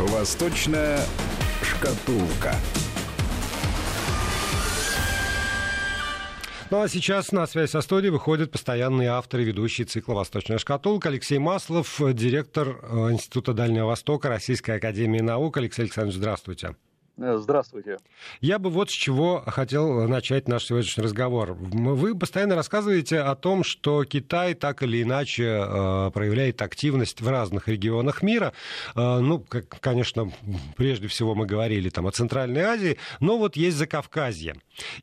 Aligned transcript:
Восточная 0.00 1.00
шкатулка. 1.60 2.54
Ну 6.70 6.82
а 6.82 6.88
сейчас 6.88 7.32
на 7.32 7.46
связь 7.48 7.70
со 7.70 7.80
студией 7.80 8.12
выходит 8.12 8.52
постоянный 8.52 9.06
автор 9.06 9.40
и 9.40 9.44
ведущий 9.44 9.84
цикла 9.84 10.14
«Восточная 10.14 10.58
шкатулка» 10.58 11.08
Алексей 11.08 11.38
Маслов, 11.38 12.00
директор 12.12 12.78
э, 12.80 13.12
Института 13.12 13.54
Дальнего 13.54 13.86
Востока 13.86 14.28
Российской 14.28 14.76
Академии 14.76 15.20
Наук. 15.20 15.56
Алексей 15.56 15.82
Александрович, 15.82 16.18
здравствуйте. 16.18 16.76
Э, 17.20 17.36
здравствуйте. 17.38 17.98
Я 18.40 18.58
бы 18.58 18.70
вот 18.70 18.90
с 18.90 18.92
чего 18.92 19.42
хотел 19.46 20.06
начать 20.08 20.46
наш 20.48 20.66
сегодняшний 20.66 21.02
разговор. 21.02 21.54
Вы 21.54 22.16
постоянно 22.16 22.54
рассказываете 22.54 23.20
о 23.20 23.34
том, 23.34 23.64
что 23.64 24.04
Китай 24.04 24.54
так 24.54 24.82
или 24.82 25.02
иначе 25.02 25.44
э, 25.44 26.10
проявляет 26.14 26.62
активность 26.62 27.20
в 27.20 27.28
разных 27.28 27.66
регионах 27.68 28.22
мира. 28.22 28.52
Э, 28.94 29.18
ну, 29.18 29.44
конечно, 29.80 30.30
прежде 30.76 31.08
всего 31.08 31.34
мы 31.34 31.46
говорили 31.46 31.88
там 31.90 32.06
о 32.06 32.12
Центральной 32.12 32.62
Азии, 32.62 32.98
но 33.20 33.38
вот 33.38 33.56
есть 33.56 33.76
Закавказье. 33.76 34.54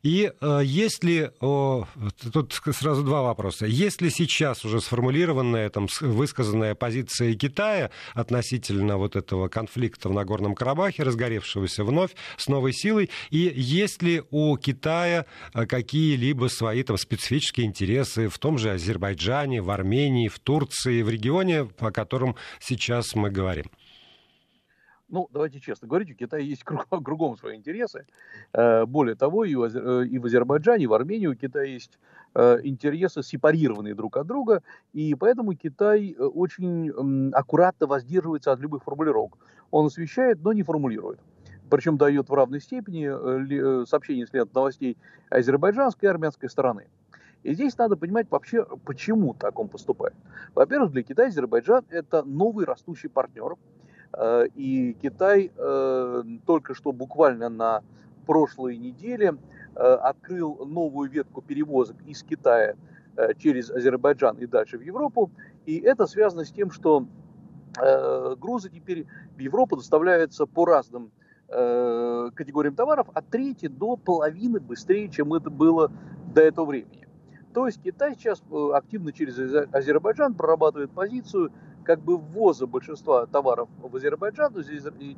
И 0.02 0.32
если... 0.40 1.32
Тут 1.38 2.60
сразу 2.72 3.02
два 3.02 3.22
вопроса. 3.22 3.66
Если 3.66 4.08
сейчас 4.08 4.64
уже 4.64 4.80
сформулированная, 4.80 5.68
там, 5.68 5.86
высказанная 6.00 6.74
позиция 6.74 7.34
Китая 7.34 7.90
относительно 8.14 8.96
вот 8.96 9.16
этого 9.16 9.48
конфликта 9.48 10.08
в 10.08 10.14
Нагорном 10.14 10.54
Карабахе, 10.54 11.02
разгоревшегося 11.02 11.84
вновь, 11.84 12.05
вновь 12.06 12.16
с 12.36 12.48
новой 12.48 12.72
силой. 12.72 13.10
И 13.30 13.38
есть 13.38 14.02
ли 14.02 14.22
у 14.30 14.56
Китая 14.56 15.26
э, 15.54 15.66
какие-либо 15.66 16.46
свои 16.48 16.82
там, 16.82 16.96
специфические 16.96 17.66
интересы 17.66 18.28
в 18.28 18.38
том 18.38 18.58
же 18.58 18.70
Азербайджане, 18.70 19.62
в 19.62 19.70
Армении, 19.70 20.28
в 20.28 20.38
Турции, 20.38 21.02
в 21.02 21.08
регионе, 21.08 21.68
о 21.78 21.90
котором 21.90 22.36
сейчас 22.60 23.14
мы 23.14 23.30
говорим? 23.30 23.66
Ну, 25.08 25.28
давайте 25.32 25.60
честно 25.60 25.86
говорить, 25.86 26.10
у 26.10 26.14
Китая 26.14 26.42
есть 26.42 26.64
кругом 27.04 27.36
свои 27.36 27.56
интересы. 27.56 28.06
Э, 28.52 28.86
более 28.86 29.14
того, 29.14 29.44
и 29.44 29.54
в 29.54 29.62
э, 29.62 30.26
Азербайджане, 30.26 30.84
и 30.84 30.86
в 30.86 30.94
Армении 30.94 31.26
у 31.26 31.34
Китая 31.34 31.64
есть 31.64 31.98
интересы, 32.64 33.22
сепарированные 33.22 33.94
друг 33.94 34.18
от 34.18 34.26
друга, 34.26 34.62
и 34.92 35.14
поэтому 35.14 35.54
Китай 35.54 36.14
очень 36.18 37.30
аккуратно 37.32 37.86
воздерживается 37.86 38.52
от 38.52 38.60
любых 38.60 38.84
формулировок. 38.84 39.38
Он 39.70 39.86
освещает, 39.86 40.42
но 40.42 40.52
не 40.52 40.62
формулирует 40.62 41.18
причем 41.70 41.96
дает 41.96 42.28
в 42.28 42.34
равной 42.34 42.60
степени 42.60 43.06
э, 43.06 43.82
э, 43.82 43.86
сообщения 43.86 44.26
след 44.26 44.52
новостей 44.54 44.96
азербайджанской 45.30 46.08
и 46.08 46.10
армянской 46.10 46.48
стороны. 46.48 46.86
И 47.42 47.54
здесь 47.54 47.76
надо 47.78 47.96
понимать 47.96 48.26
вообще, 48.30 48.64
почему 48.84 49.34
так 49.34 49.58
он 49.58 49.68
поступает. 49.68 50.14
Во-первых, 50.54 50.92
для 50.92 51.02
Китая 51.02 51.28
Азербайджан– 51.28 51.84
это 51.90 52.22
новый 52.24 52.64
растущий 52.64 53.08
партнер. 53.08 53.56
Э, 54.12 54.46
и 54.54 54.94
Китай 54.94 55.50
только 56.46 56.74
что 56.74 56.92
буквально 56.92 57.48
на 57.48 57.82
прошлой 58.26 58.76
неделе 58.76 59.36
открыл 59.74 60.64
новую 60.66 61.10
ветку 61.10 61.42
перевозок 61.42 61.96
из 62.06 62.22
Китая 62.22 62.74
через 63.38 63.70
Азербайджан 63.70 64.38
и 64.38 64.46
дальше 64.46 64.78
в 64.78 64.80
Европу. 64.80 65.30
И 65.66 65.78
это 65.78 66.06
связано 66.06 66.44
с 66.44 66.50
тем, 66.50 66.70
что 66.70 67.06
грузы 68.38 68.70
теперь 68.70 69.06
в 69.36 69.38
Европу 69.38 69.76
доставляются 69.76 70.46
по 70.46 70.64
разным 70.64 71.12
категориям 71.48 72.74
товаров 72.74 73.08
от 73.14 73.28
трети 73.28 73.68
до 73.68 73.96
половины 73.96 74.60
быстрее, 74.60 75.08
чем 75.08 75.32
это 75.34 75.50
было 75.50 75.92
до 76.34 76.42
этого 76.42 76.66
времени. 76.66 77.06
То 77.56 77.66
есть 77.66 77.80
Китай 77.82 78.14
сейчас 78.14 78.42
э, 78.50 78.70
активно 78.74 79.14
через 79.14 79.38
Азербайджан 79.72 80.34
прорабатывает 80.34 80.90
позицию 80.90 81.52
как 81.84 82.00
бы 82.00 82.18
ввоза 82.18 82.66
большинства 82.66 83.24
товаров 83.24 83.70
в 83.78 83.96
Азербайджан, 83.96 84.52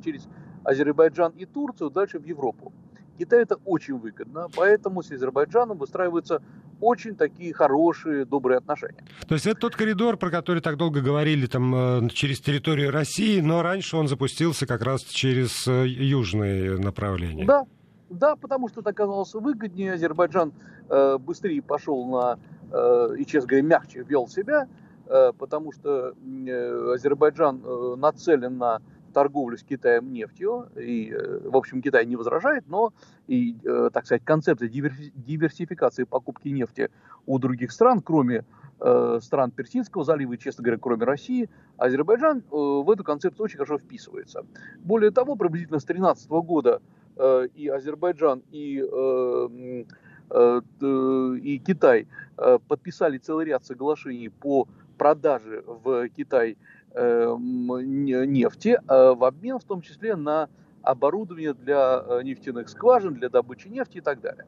через 0.01 0.29
Азербайджан 0.63 1.33
и 1.33 1.45
Турцию 1.45 1.89
дальше 1.89 2.17
в 2.17 2.23
Европу. 2.23 2.71
Китаю 3.17 3.41
это 3.41 3.57
очень 3.65 3.97
выгодно, 3.97 4.47
поэтому 4.55 5.03
с 5.03 5.11
Азербайджаном 5.11 5.79
выстраиваются 5.79 6.41
очень 6.81 7.15
такие 7.15 7.53
хорошие, 7.53 8.25
добрые 8.25 8.57
отношения. 8.57 9.03
То 9.27 9.35
есть 9.35 9.45
это 9.45 9.59
тот 9.59 9.75
коридор, 9.75 10.17
про 10.17 10.29
который 10.29 10.61
так 10.61 10.77
долго 10.77 11.01
говорили, 11.01 11.45
там, 11.45 12.05
э, 12.05 12.09
через 12.09 12.39
территорию 12.39 12.91
России, 12.91 13.41
но 13.41 13.61
раньше 13.61 13.97
он 13.97 14.07
запустился 14.07 14.65
как 14.65 14.81
раз 14.81 15.03
через 15.03 15.67
э, 15.67 15.87
южные 15.87 16.77
направления. 16.77 17.45
Да, 17.45 17.65
да, 18.09 18.35
потому 18.35 18.69
что 18.69 18.81
это 18.81 18.89
оказалось 18.89 19.33
выгоднее. 19.33 19.93
Азербайджан 19.93 20.53
э, 20.89 21.17
быстрее 21.17 21.61
пошел 21.61 22.05
на, 22.07 22.39
э, 22.71 23.15
и, 23.19 23.25
честно 23.25 23.49
говоря, 23.49 23.67
мягче 23.67 24.03
вел 24.03 24.27
себя, 24.27 24.67
э, 25.07 25.31
потому 25.37 25.71
что 25.71 26.13
э, 26.13 26.93
Азербайджан 26.93 27.61
э, 27.63 27.95
нацелен 27.97 28.57
на 28.57 28.81
торговлю 29.09 29.57
с 29.57 29.63
Китаем 29.63 30.11
нефтью, 30.11 30.69
и, 30.75 31.11
э, 31.11 31.49
в 31.49 31.55
общем, 31.55 31.81
Китай 31.81 32.05
не 32.05 32.15
возражает, 32.15 32.63
но, 32.67 32.93
и, 33.27 33.57
э, 33.63 33.89
так 33.93 34.05
сказать, 34.05 34.23
концепция 34.23 34.69
диверсификации 34.69 36.03
покупки 36.03 36.49
нефти 36.49 36.89
у 37.25 37.39
других 37.39 37.71
стран, 37.71 38.01
кроме 38.01 38.45
э, 38.79 39.19
стран 39.21 39.51
Персидского 39.51 40.03
залива 40.03 40.33
и, 40.33 40.37
честно 40.37 40.63
говоря, 40.63 40.79
кроме 40.81 41.05
России, 41.05 41.49
Азербайджан 41.77 42.43
в 42.49 42.89
эту 42.89 43.03
концепцию 43.03 43.43
очень 43.43 43.57
хорошо 43.57 43.77
вписывается. 43.77 44.45
Более 44.79 45.11
того, 45.11 45.35
приблизительно 45.35 45.79
с 45.79 45.83
2013 45.83 46.29
года 46.29 46.81
и 47.55 47.67
Азербайджан, 47.67 48.41
и, 48.51 48.81
и 51.41 51.59
Китай 51.59 52.07
подписали 52.69 53.17
целый 53.17 53.47
ряд 53.47 53.65
соглашений 53.65 54.29
по 54.29 54.65
продаже 54.99 55.63
в 55.65 56.09
Китай 56.09 56.57
нефти 56.95 58.79
э, 58.87 59.13
в 59.13 59.23
обмен 59.23 59.59
в 59.59 59.63
том 59.63 59.81
числе 59.81 60.15
на 60.15 60.49
оборудование 60.81 61.53
для 61.53 62.03
э, 62.03 62.23
нефтяных 62.23 62.69
скважин, 62.69 63.13
для 63.13 63.29
добычи 63.29 63.67
нефти 63.67 63.97
и 63.97 64.01
так 64.01 64.21
далее. 64.21 64.45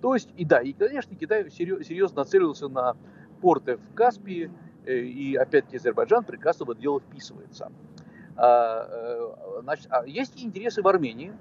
То 0.00 0.14
есть, 0.14 0.30
и 0.36 0.44
да, 0.44 0.60
и, 0.60 0.72
конечно, 0.72 1.14
Китай 1.16 1.48
серьезно 1.50 2.18
нацелился 2.18 2.68
на 2.68 2.96
порты 3.40 3.76
в 3.76 3.94
Каспии, 3.94 4.50
э, 4.86 4.96
и 4.96 5.36
опять-таки 5.36 5.76
Азербайджан 5.76 6.24
прекрасно 6.24 6.66
в 6.66 6.70
это 6.70 6.80
дело 6.80 7.00
вписывается. 7.00 7.70
А, 8.36 9.60
значит, 9.62 9.86
а 9.90 10.04
есть 10.04 10.42
интересы 10.42 10.82
в 10.82 10.88
Армении, 10.88 11.32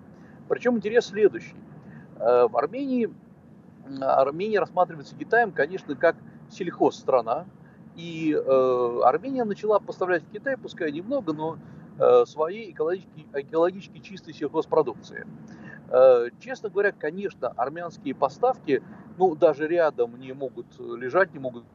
причем 0.47 0.77
интерес 0.77 1.07
следующий. 1.07 1.55
В 2.19 2.55
Армении, 2.55 3.11
Армения 3.99 4.59
рассматривается 4.59 5.15
Китаем, 5.15 5.51
конечно, 5.51 5.95
как 5.95 6.15
сельхозстрана, 6.51 7.47
и 7.95 8.33
э, 8.33 8.99
Армения 9.03 9.43
начала 9.43 9.79
поставлять 9.79 10.23
в 10.23 10.31
Китай, 10.31 10.57
пускай 10.57 10.91
немного, 10.91 11.33
но 11.33 11.57
э, 11.99 12.25
своей 12.25 12.71
экологически, 12.71 13.25
экологически 13.33 13.99
чистой 13.99 14.33
сельхозпродукции. 14.33 15.27
Э, 15.89 16.29
честно 16.39 16.69
говоря, 16.69 16.91
конечно, 16.91 17.49
армянские 17.49 18.15
поставки, 18.15 18.81
ну, 19.17 19.35
даже 19.35 19.67
рядом 19.67 20.19
не 20.19 20.33
могут 20.33 20.65
лежать, 20.79 21.33
не 21.33 21.39
могут 21.39 21.65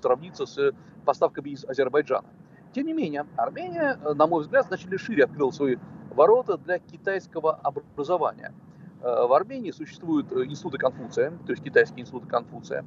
сравниться 0.00 0.46
с 0.46 0.72
поставками 1.04 1.50
из 1.50 1.64
Азербайджана. 1.64 2.28
Тем 2.72 2.86
не 2.86 2.92
менее, 2.92 3.26
Армения, 3.36 3.98
на 4.14 4.26
мой 4.26 4.42
взгляд, 4.42 4.66
значительно 4.66 4.98
шире 4.98 5.24
открыла 5.24 5.50
свои 5.50 5.76
ворота 6.10 6.56
для 6.58 6.78
китайского 6.78 7.52
образования. 7.54 8.54
Э, 9.02 9.26
в 9.26 9.32
Армении 9.32 9.70
существуют 9.72 10.32
институты 10.32 10.78
Конфуция, 10.78 11.30
то 11.46 11.52
есть 11.52 11.62
китайские 11.62 12.02
институты 12.02 12.26
Конфуция. 12.26 12.84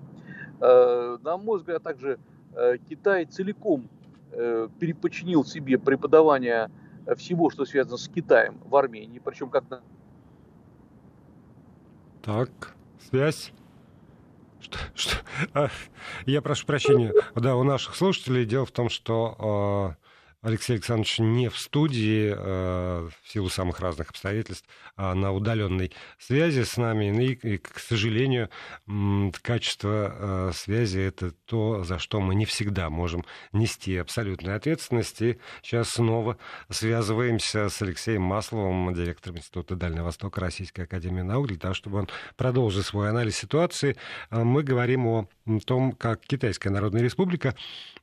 Э, 0.61 1.17
на 1.23 1.37
мой 1.37 1.57
взгляд, 1.57 1.81
также 1.81 2.19
э, 2.53 2.77
Китай 2.87 3.25
целиком 3.25 3.89
э, 4.31 4.67
переподчинил 4.79 5.43
себе 5.43 5.79
преподавание 5.79 6.69
всего, 7.17 7.49
что 7.49 7.65
связано 7.65 7.97
с 7.97 8.07
Китаем 8.07 8.59
в 8.63 8.75
Армении, 8.75 9.17
причем 9.17 9.49
как 9.49 9.67
на... 9.71 9.81
Так, 12.21 12.75
связь. 13.09 13.51
Что, 14.59 14.77
что? 14.93 15.15
А, 15.55 15.69
я 16.27 16.43
прошу 16.43 16.67
прощения. 16.67 17.11
Да, 17.33 17.55
у 17.55 17.63
наших 17.63 17.95
слушателей 17.95 18.45
дело 18.45 18.67
в 18.67 18.71
том, 18.71 18.89
что 18.89 19.95
Алексей 20.41 20.73
Александрович 20.73 21.19
не 21.19 21.49
в 21.49 21.57
студии 21.57 22.33
э, 22.35 23.09
в 23.21 23.31
силу 23.31 23.49
самых 23.49 23.79
разных 23.79 24.09
обстоятельств, 24.09 24.67
а 24.95 25.13
на 25.13 25.31
удаленной 25.31 25.91
связи 26.17 26.63
с 26.63 26.77
нами. 26.77 27.11
Ну 27.11 27.21
и, 27.21 27.57
к 27.57 27.77
сожалению, 27.77 28.49
качество 29.43 30.49
э, 30.49 30.51
связи 30.55 30.99
это 30.99 31.31
то, 31.45 31.83
за 31.83 31.99
что 31.99 32.19
мы 32.21 32.33
не 32.33 32.45
всегда 32.45 32.89
можем 32.89 33.23
нести 33.51 33.95
абсолютную 33.97 34.57
ответственность. 34.57 35.21
И 35.21 35.37
сейчас 35.61 35.89
снова 35.89 36.37
связываемся 36.69 37.69
с 37.69 37.79
Алексеем 37.83 38.23
Масловым, 38.23 38.95
директором 38.95 39.37
Института 39.37 39.75
Дальнего 39.75 40.05
Востока 40.05 40.41
Российской 40.41 40.81
Академии 40.81 41.21
Наук, 41.21 41.49
для 41.49 41.57
того, 41.57 41.75
чтобы 41.75 41.99
он 41.99 42.09
продолжил 42.35 42.81
свой 42.81 43.09
анализ 43.09 43.37
ситуации. 43.37 43.95
Э, 44.31 44.43
мы 44.43 44.63
говорим 44.63 45.05
о 45.05 45.27
том, 45.67 45.91
как 45.91 46.21
Китайская 46.21 46.71
Народная 46.71 47.03
Республика 47.03 47.55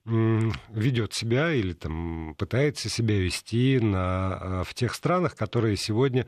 ведет 0.05 1.13
себя 1.13 1.53
или 1.53 1.73
там 1.73 2.28
пытается 2.35 2.89
себя 2.89 3.19
вести 3.19 3.79
на, 3.81 4.65
в 4.65 4.75
тех 4.75 4.95
странах, 4.95 5.37
которые 5.37 5.77
сегодня 5.77 6.27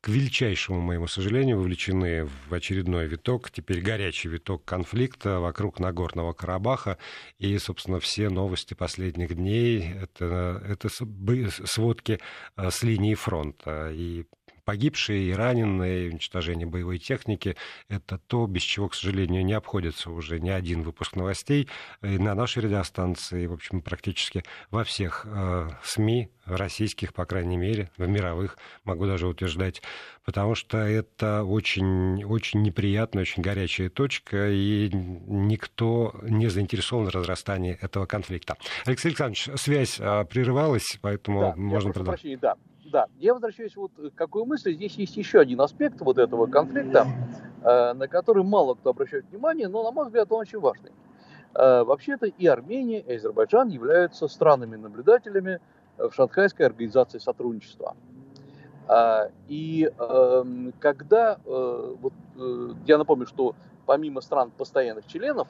к 0.00 0.08
величайшему 0.08 0.80
моему 0.80 1.06
сожалению, 1.06 1.58
вовлечены 1.58 2.24
в 2.24 2.54
очередной 2.54 3.06
виток, 3.06 3.50
теперь 3.50 3.82
горячий 3.82 4.28
виток 4.28 4.64
конфликта 4.64 5.40
вокруг 5.40 5.78
Нагорного 5.78 6.32
Карабаха. 6.32 6.96
И, 7.38 7.56
собственно, 7.58 8.00
все 8.00 8.30
новости 8.30 8.72
последних 8.72 9.34
дней— 9.34 9.92
это, 10.00 10.62
это 10.66 10.88
сводки 10.88 12.18
э, 12.56 12.70
с 12.70 12.82
линии 12.82 13.14
фронта. 13.14 13.90
И 13.92 14.24
погибшие 14.70 15.24
и 15.24 15.32
раненые, 15.32 16.10
уничтожение 16.10 16.64
боевой 16.64 17.00
техники— 17.00 17.56
это 17.88 18.18
то, 18.28 18.46
без 18.46 18.62
чего, 18.62 18.88
к 18.88 18.94
сожалению, 18.94 19.44
не 19.44 19.52
обходится 19.52 20.12
уже 20.12 20.38
ни 20.38 20.48
один 20.48 20.84
выпуск 20.84 21.16
новостей. 21.16 21.68
И 22.02 22.18
на 22.18 22.36
нашей 22.36 22.62
радиостанции, 22.62 23.46
в 23.46 23.52
общем, 23.52 23.82
практически 23.82 24.44
во 24.70 24.84
всех 24.84 25.26
э, 25.28 25.70
СМИ 25.82 26.30
российских, 26.46 27.14
по 27.14 27.24
крайней 27.24 27.56
мере, 27.56 27.90
в 27.96 28.06
мировых, 28.06 28.58
могу 28.84 29.06
даже 29.06 29.26
утверждать, 29.26 29.82
потому 30.24 30.54
что 30.54 30.78
это 30.78 31.42
очень, 31.42 32.22
очень 32.22 32.62
неприятная, 32.62 33.22
очень 33.22 33.42
горячая 33.42 33.90
точка, 33.90 34.52
и 34.52 34.88
никто 34.92 36.14
не 36.22 36.48
заинтересован 36.48 37.06
в 37.06 37.08
разрастании 37.08 37.76
этого 37.80 38.06
конфликта. 38.06 38.56
Алексей 38.86 39.08
Александрович, 39.08 39.48
связь 39.56 39.98
а, 39.98 40.22
прерывалась, 40.22 40.96
поэтому 41.02 41.40
да, 41.40 41.54
можно 41.56 41.92
продолжить. 41.92 42.38
Да, 42.38 42.54
да, 42.90 43.06
я 43.18 43.34
возвращаюсь 43.34 43.76
вот 43.76 43.92
к 43.96 44.14
какой 44.14 44.44
мысли. 44.44 44.72
Здесь 44.72 44.94
есть 44.96 45.16
еще 45.16 45.40
один 45.40 45.60
аспект 45.60 46.00
вот 46.00 46.18
этого 46.18 46.46
конфликта, 46.46 47.06
э, 47.62 47.92
на 47.92 48.08
который 48.08 48.42
мало 48.42 48.74
кто 48.74 48.90
обращает 48.90 49.24
внимание, 49.30 49.68
но, 49.68 49.82
на 49.82 49.90
мой 49.90 50.06
взгляд, 50.06 50.30
он 50.32 50.40
очень 50.40 50.58
важный. 50.58 50.92
Э, 51.54 51.82
вообще-то 51.84 52.26
и 52.26 52.46
Армения, 52.46 53.00
и 53.00 53.14
Азербайджан 53.14 53.68
являются 53.68 54.28
странами-наблюдателями 54.28 55.60
в 55.98 56.12
Шанхайской 56.12 56.66
организации 56.66 57.18
сотрудничества. 57.18 57.96
Э, 58.88 59.30
и 59.48 59.90
эм, 59.98 60.72
когда, 60.80 61.38
вот, 61.44 62.12
я 62.86 62.98
напомню, 62.98 63.26
что 63.26 63.54
помимо 63.86 64.20
стран 64.20 64.50
постоянных 64.56 65.06
членов, 65.06 65.48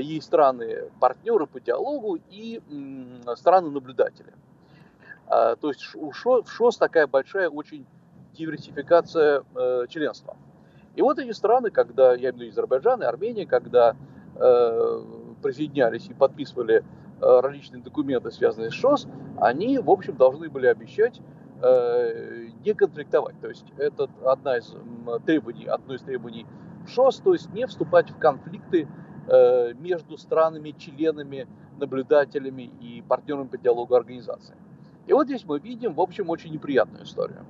есть 0.00 0.26
страны-партнеры 0.26 1.46
по 1.46 1.60
диалогу 1.60 2.18
и 2.30 2.60
страны-наблюдатели. 3.36 4.34
А, 5.28 5.56
то 5.56 5.68
есть 5.68 5.84
у 5.94 6.10
ШОС 6.12 6.78
такая 6.78 7.06
большая 7.06 7.48
очень 7.50 7.86
диверсификация 8.32 9.44
э, 9.54 9.86
членства. 9.88 10.36
И 10.96 11.02
вот 11.02 11.18
эти 11.18 11.32
страны, 11.32 11.70
когда, 11.70 12.14
я 12.14 12.30
имею 12.30 12.34
в 12.34 12.40
виду 12.40 12.50
Азербайджан 12.50 13.02
и 13.02 13.04
Армения, 13.04 13.46
когда 13.46 13.94
э, 14.36 15.02
присоединялись 15.42 16.06
и 16.08 16.14
подписывали 16.14 16.76
э, 16.76 17.40
различные 17.40 17.82
документы, 17.82 18.30
связанные 18.30 18.70
с 18.70 18.74
ШОС, 18.74 19.06
они, 19.40 19.78
в 19.78 19.90
общем, 19.90 20.16
должны 20.16 20.48
были 20.48 20.66
обещать 20.66 21.20
э, 21.62 22.48
не 22.64 22.72
конфликтовать. 22.74 23.38
То 23.40 23.48
есть 23.48 23.66
это 23.76 24.08
одна 24.24 24.56
из 24.56 24.74
требований, 25.26 25.66
одно 25.66 25.94
из 25.94 26.02
требований 26.02 26.46
ШОС, 26.86 27.18
то 27.18 27.32
есть 27.32 27.52
не 27.52 27.66
вступать 27.66 28.10
в 28.10 28.18
конфликты 28.18 28.88
э, 29.28 29.74
между 29.74 30.16
странами, 30.16 30.70
членами, 30.70 31.46
наблюдателями 31.78 32.70
и 32.80 33.02
партнерами 33.06 33.48
по 33.48 33.58
диалогу 33.58 33.94
организации. 33.94 34.56
И 35.08 35.12
вот 35.12 35.26
здесь 35.26 35.44
мы 35.46 35.58
видим, 35.58 35.94
в 35.94 36.00
общем, 36.00 36.28
очень 36.28 36.52
неприятную 36.52 37.04
историю. 37.04 37.46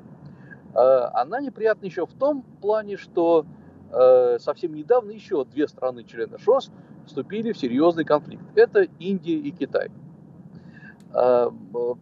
Э, 0.75 1.11
она 1.13 1.41
неприятна 1.41 1.87
еще 1.87 2.07
в 2.07 2.13
том 2.13 2.43
плане, 2.43 2.97
что 2.97 3.45
э, 3.93 4.39
совсем 4.39 4.75
недавно 4.75 5.11
еще 5.11 5.45
две 5.45 5.67
страны 5.67 6.05
члены 6.05 6.39
ШОС 6.39 6.71
вступили 7.07 7.53
в 7.53 7.59
серьезный 7.59 8.05
конфликт. 8.05 8.45
Это 8.55 8.83
Индия 9.01 9.39
и 9.39 9.51
Китай. 9.51 9.91
Э, 11.13 11.51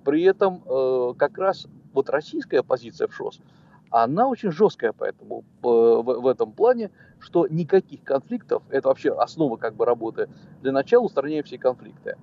при 0.05 0.25
этом 0.25 1.15
как 1.15 1.39
раз 1.39 1.67
вот 1.95 2.11
российская 2.11 2.63
позиция 2.63 3.09
в 3.09 3.15
ШОС, 3.15 3.41
она 3.91 4.29
очень 4.29 4.51
жесткая 4.51 4.93
поэтому 4.93 5.45
в 5.63 6.27
этом 6.27 6.53
плане, 6.53 6.91
что 7.19 7.47
никаких 7.47 8.03
конфликтов, 8.03 8.63
это 8.69 8.89
вообще 8.89 9.15
основа 9.15 9.57
как 9.57 9.75
бы 9.75 9.87
работы, 9.87 10.29
для 10.61 10.73
начала 10.73 11.05
устраняем 11.05 11.45
все 11.45 11.57
конфликты. 11.57 12.17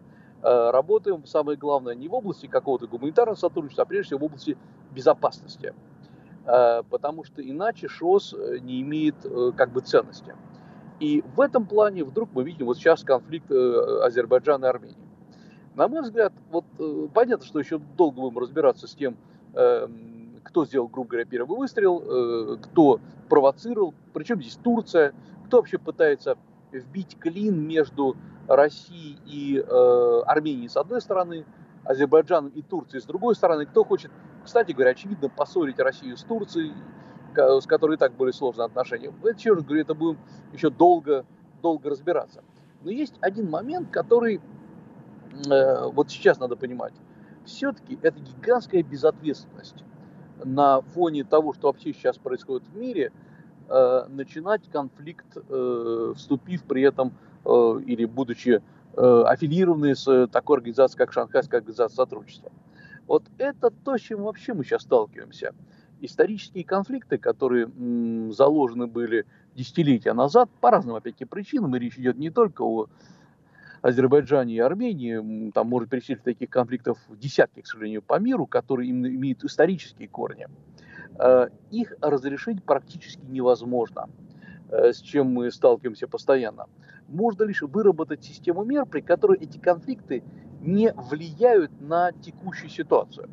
Э, 0.44 0.72
работаем, 0.72 1.26
самое 1.26 1.58
главное, 1.58 1.96
не 1.96 2.10
в 2.10 2.14
области 2.14 2.48
какого-то 2.48 2.86
гуманитарного 2.88 3.38
сотрудничества, 3.38 3.84
а 3.84 3.86
прежде 3.86 4.08
всего 4.08 4.20
в 4.20 4.24
области 4.26 4.58
безопасности. 4.92 5.74
Э, 6.46 6.84
потому 6.90 7.24
что 7.24 7.42
иначе 7.42 7.88
ШОС 7.88 8.34
э, 8.34 8.58
не 8.60 8.82
имеет 8.82 9.16
как 9.56 9.72
бы 9.72 9.80
ценности. 9.80 10.36
И 11.00 11.24
в 11.36 11.40
этом 11.40 11.66
плане 11.66 12.04
вдруг 12.04 12.30
мы 12.34 12.44
видим 12.44 12.66
вот 12.66 12.78
сейчас 12.78 13.04
конфликт 13.04 13.50
Азербайджана 13.52 14.66
и 14.66 14.70
Армении. 14.70 14.98
На 15.76 15.88
мой 15.88 16.02
взгляд, 16.02 16.34
вот 16.52 16.66
понятно, 17.14 17.46
что 17.46 17.60
еще 17.60 17.80
долго 17.80 18.22
будем 18.22 18.38
разбираться 18.38 18.88
с 18.88 18.94
тем, 18.94 19.18
кто 19.52 20.66
сделал, 20.66 20.88
грубо 20.88 21.10
говоря, 21.10 21.26
первый 21.26 21.58
выстрел, 21.58 22.58
кто 22.62 23.00
провоцировал, 23.28 23.96
причем 24.14 24.40
здесь 24.40 24.56
Турция, 24.64 25.14
кто 25.48 25.58
вообще 25.58 25.80
пытается 25.80 26.38
вбить 26.80 27.18
клин 27.20 27.60
между 27.68 28.16
России 28.48 29.18
и 29.26 29.58
э, 29.58 30.22
Армении 30.26 30.68
с 30.68 30.78
одной 30.78 31.02
стороны, 31.02 31.46
Азербайджаном 31.86 32.52
и 32.52 32.62
Турцией 32.62 33.02
с 33.02 33.06
другой 33.06 33.36
стороны. 33.36 33.66
Кто 33.66 33.84
хочет, 33.84 34.12
кстати 34.44 34.72
говоря, 34.72 34.92
очевидно, 34.92 35.30
поссорить 35.30 35.80
Россию 35.80 36.18
с 36.18 36.24
Турцией, 36.24 36.74
с 37.36 37.66
которой 37.66 37.96
и 37.96 37.98
так 37.98 38.16
были 38.16 38.32
сложные 38.32 38.66
отношения. 38.66 39.12
Это, 39.24 39.38
еще 39.38 39.54
раз 39.54 39.64
говорю, 39.64 39.82
это 39.82 39.94
будем 39.94 40.20
еще 40.52 40.70
долго, 40.70 41.26
долго 41.62 41.90
разбираться. 41.90 42.44
Но 42.84 42.92
есть 42.92 43.16
один 43.22 43.50
момент, 43.50 43.90
который 43.90 44.42
э, 45.50 45.88
вот 45.88 46.10
сейчас 46.10 46.40
надо 46.40 46.56
понимать. 46.56 46.94
Все-таки 47.46 47.98
это 48.02 48.20
гигантская 48.20 48.84
безответственность 48.84 49.84
на 50.44 50.82
фоне 50.82 51.24
того, 51.24 51.54
что 51.54 51.68
вообще 51.68 51.94
сейчас 51.94 52.18
происходит 52.18 52.68
в 52.68 52.76
мире, 52.76 53.12
э, 53.70 54.06
начинать 54.10 54.70
конфликт, 54.70 55.26
э, 55.36 56.14
вступив 56.16 56.64
при 56.64 56.84
этом 56.84 57.14
Э, 57.46 57.82
или 57.86 58.06
будучи 58.06 58.62
э, 58.96 59.24
аффилированы 59.26 59.96
с 59.96 60.28
такой 60.28 60.58
организацией, 60.58 60.98
как 60.98 61.14
Шанхайская 61.14 61.60
организация 61.60 61.96
сотрудничества. 61.96 62.52
Вот 63.08 63.24
это 63.38 63.70
то, 63.70 63.98
с 63.98 64.02
чем 64.02 64.24
вообще 64.24 64.54
мы 64.54 64.64
сейчас 64.64 64.84
сталкиваемся. 64.84 65.54
Исторические 66.00 66.64
конфликты, 66.64 67.18
которые 67.18 67.70
заложены 68.32 68.88
были 68.88 69.26
десятилетия 69.56 70.14
назад, 70.14 70.50
по 70.62 70.70
разным, 70.70 70.96
опять-таки, 70.96 71.26
причинам, 71.26 71.76
и 71.76 71.80
речь 71.80 71.98
идет 71.98 72.18
не 72.18 72.30
только 72.30 72.62
о 72.62 72.88
Азербайджане 73.82 74.56
и 74.56 74.60
Армении, 74.60 75.52
там 75.52 75.68
может 75.68 75.90
перечислить 75.90 76.24
таких 76.24 76.50
конфликтов 76.50 76.98
десятки, 77.10 77.62
к 77.62 77.68
сожалению, 77.68 78.02
по 78.02 78.20
миру, 78.20 78.46
которые 78.46 78.92
имеют 78.92 79.44
исторические 79.44 80.08
корни. 80.08 80.48
Э, 81.20 81.48
их 81.72 81.94
разрешить 82.02 82.64
практически 82.64 83.22
невозможно, 83.26 84.10
с 84.70 85.02
чем 85.02 85.28
мы 85.28 85.52
сталкиваемся 85.52 86.08
постоянно 86.08 86.66
можно 87.14 87.44
лишь 87.44 87.62
выработать 87.62 88.24
систему 88.24 88.64
мер, 88.64 88.86
при 88.86 89.02
которой 89.02 89.40
эти 89.40 89.58
конфликты 89.58 90.24
не 90.62 90.92
влияют 90.94 91.72
на 91.82 92.12
текущую 92.12 92.70
ситуацию. 92.70 93.30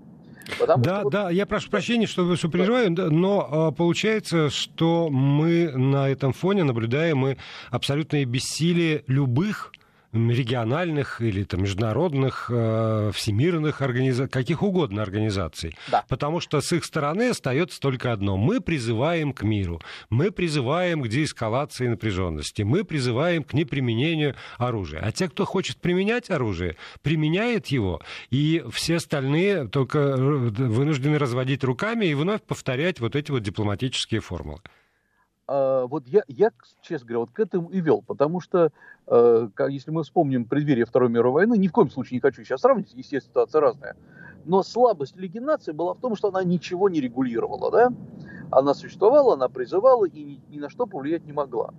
Потому 0.59 0.82
да, 0.82 1.00
что... 1.00 1.11
да, 1.11 1.31
я 1.31 1.47
прошу 1.47 1.71
прощения, 1.71 2.06
что, 2.06 2.35
что 2.35 2.49
переживаю, 2.49 2.91
но 2.91 3.49
а, 3.69 3.73
получается, 3.73 4.50
что 4.50 5.09
мы 5.09 5.71
на 5.71 6.09
этом 6.09 6.33
фоне 6.33 6.64
наблюдаем 6.64 7.19
мы 7.19 7.37
абсолютное 7.71 8.25
бессилие 8.25 9.04
любых 9.07 9.73
региональных 10.12 11.21
или 11.21 11.45
там, 11.45 11.62
международных, 11.62 12.50
э, 12.52 13.11
всемирных 13.14 13.81
организаций, 13.81 14.31
каких 14.31 14.62
угодно 14.62 15.02
организаций. 15.02 15.76
Да. 15.88 16.05
Потому 16.09 16.40
что 16.40 16.61
с 16.61 16.73
их 16.73 16.85
стороны 16.85 17.31
остается 17.31 17.81
только 17.81 18.12
одно. 18.12 18.37
Мы 18.37 18.61
призываем 18.61 19.33
к 19.33 19.43
миру, 19.43 19.81
мы 20.09 20.31
призываем 20.31 21.02
к 21.02 21.09
деэскалации 21.09 21.88
напряженности, 21.88 22.62
мы 22.62 22.85
призываем 22.85 23.45
к 23.45 23.52
неприменению 23.52 24.35
оружия. 24.59 25.00
А 25.00 25.12
те, 25.12 25.29
кто 25.29 25.45
хочет 25.45 25.79
применять 25.79 26.31
оружие, 26.31 26.76
применяет 27.02 27.69
его, 27.69 28.00
и 28.31 28.64
все 28.73 28.97
остальные 28.97 29.69
только 29.69 29.99
э, 29.99 30.17
вынуждены 30.17 31.19
разводить 31.19 31.62
руками 31.62 32.07
и 32.07 32.14
вновь 32.14 32.43
повторять 32.43 33.00
вот 33.00 33.14
эти 33.14 33.31
вот 33.31 33.43
дипломатические 33.43 34.21
формулы. 34.21 34.61
А, 35.52 35.87
вот 35.87 36.07
я, 36.07 36.23
я, 36.28 36.52
честно 36.80 37.09
говоря, 37.09 37.19
вот 37.19 37.33
к 37.33 37.40
этому 37.40 37.71
и 37.71 37.80
вел, 37.80 38.02
потому 38.02 38.38
что, 38.40 38.71
э, 39.09 39.49
если 39.69 39.90
мы 39.90 40.04
вспомним 40.04 40.45
преддверие 40.45 40.85
Второй 40.85 41.09
мировой 41.09 41.42
войны, 41.42 41.59
ни 41.59 41.66
в 41.66 41.73
коем 41.73 41.90
случае 41.90 42.19
не 42.19 42.21
хочу 42.21 42.45
сейчас 42.45 42.61
сравнивать, 42.61 42.92
естественно, 42.95 43.33
ситуация 43.33 43.61
разная, 43.61 43.97
но 44.45 44.62
слабость 44.62 45.16
Лиги 45.16 45.40
наций 45.40 45.75
была 45.75 45.95
в 45.95 45.99
том, 45.99 46.14
что 46.14 46.28
она 46.28 46.45
ничего 46.45 46.88
не 46.88 47.00
регулировала, 47.00 47.73
да? 47.73 47.92
Она 48.52 48.75
существовала, 48.75 49.35
она 49.35 49.49
призывала 49.49 50.04
и 50.04 50.23
ни, 50.23 50.40
ни 50.54 50.61
на 50.61 50.71
что 50.71 50.87
повлиять 50.87 51.25
не 51.26 51.33
могла. 51.33 51.75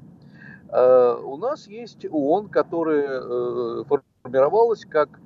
Э, 0.67 1.15
у 1.23 1.37
нас 1.37 1.65
есть 1.65 2.05
ООН, 2.11 2.49
которая 2.49 3.21
э, 3.23 3.83
формировалась 4.21 4.85
как 4.85 5.21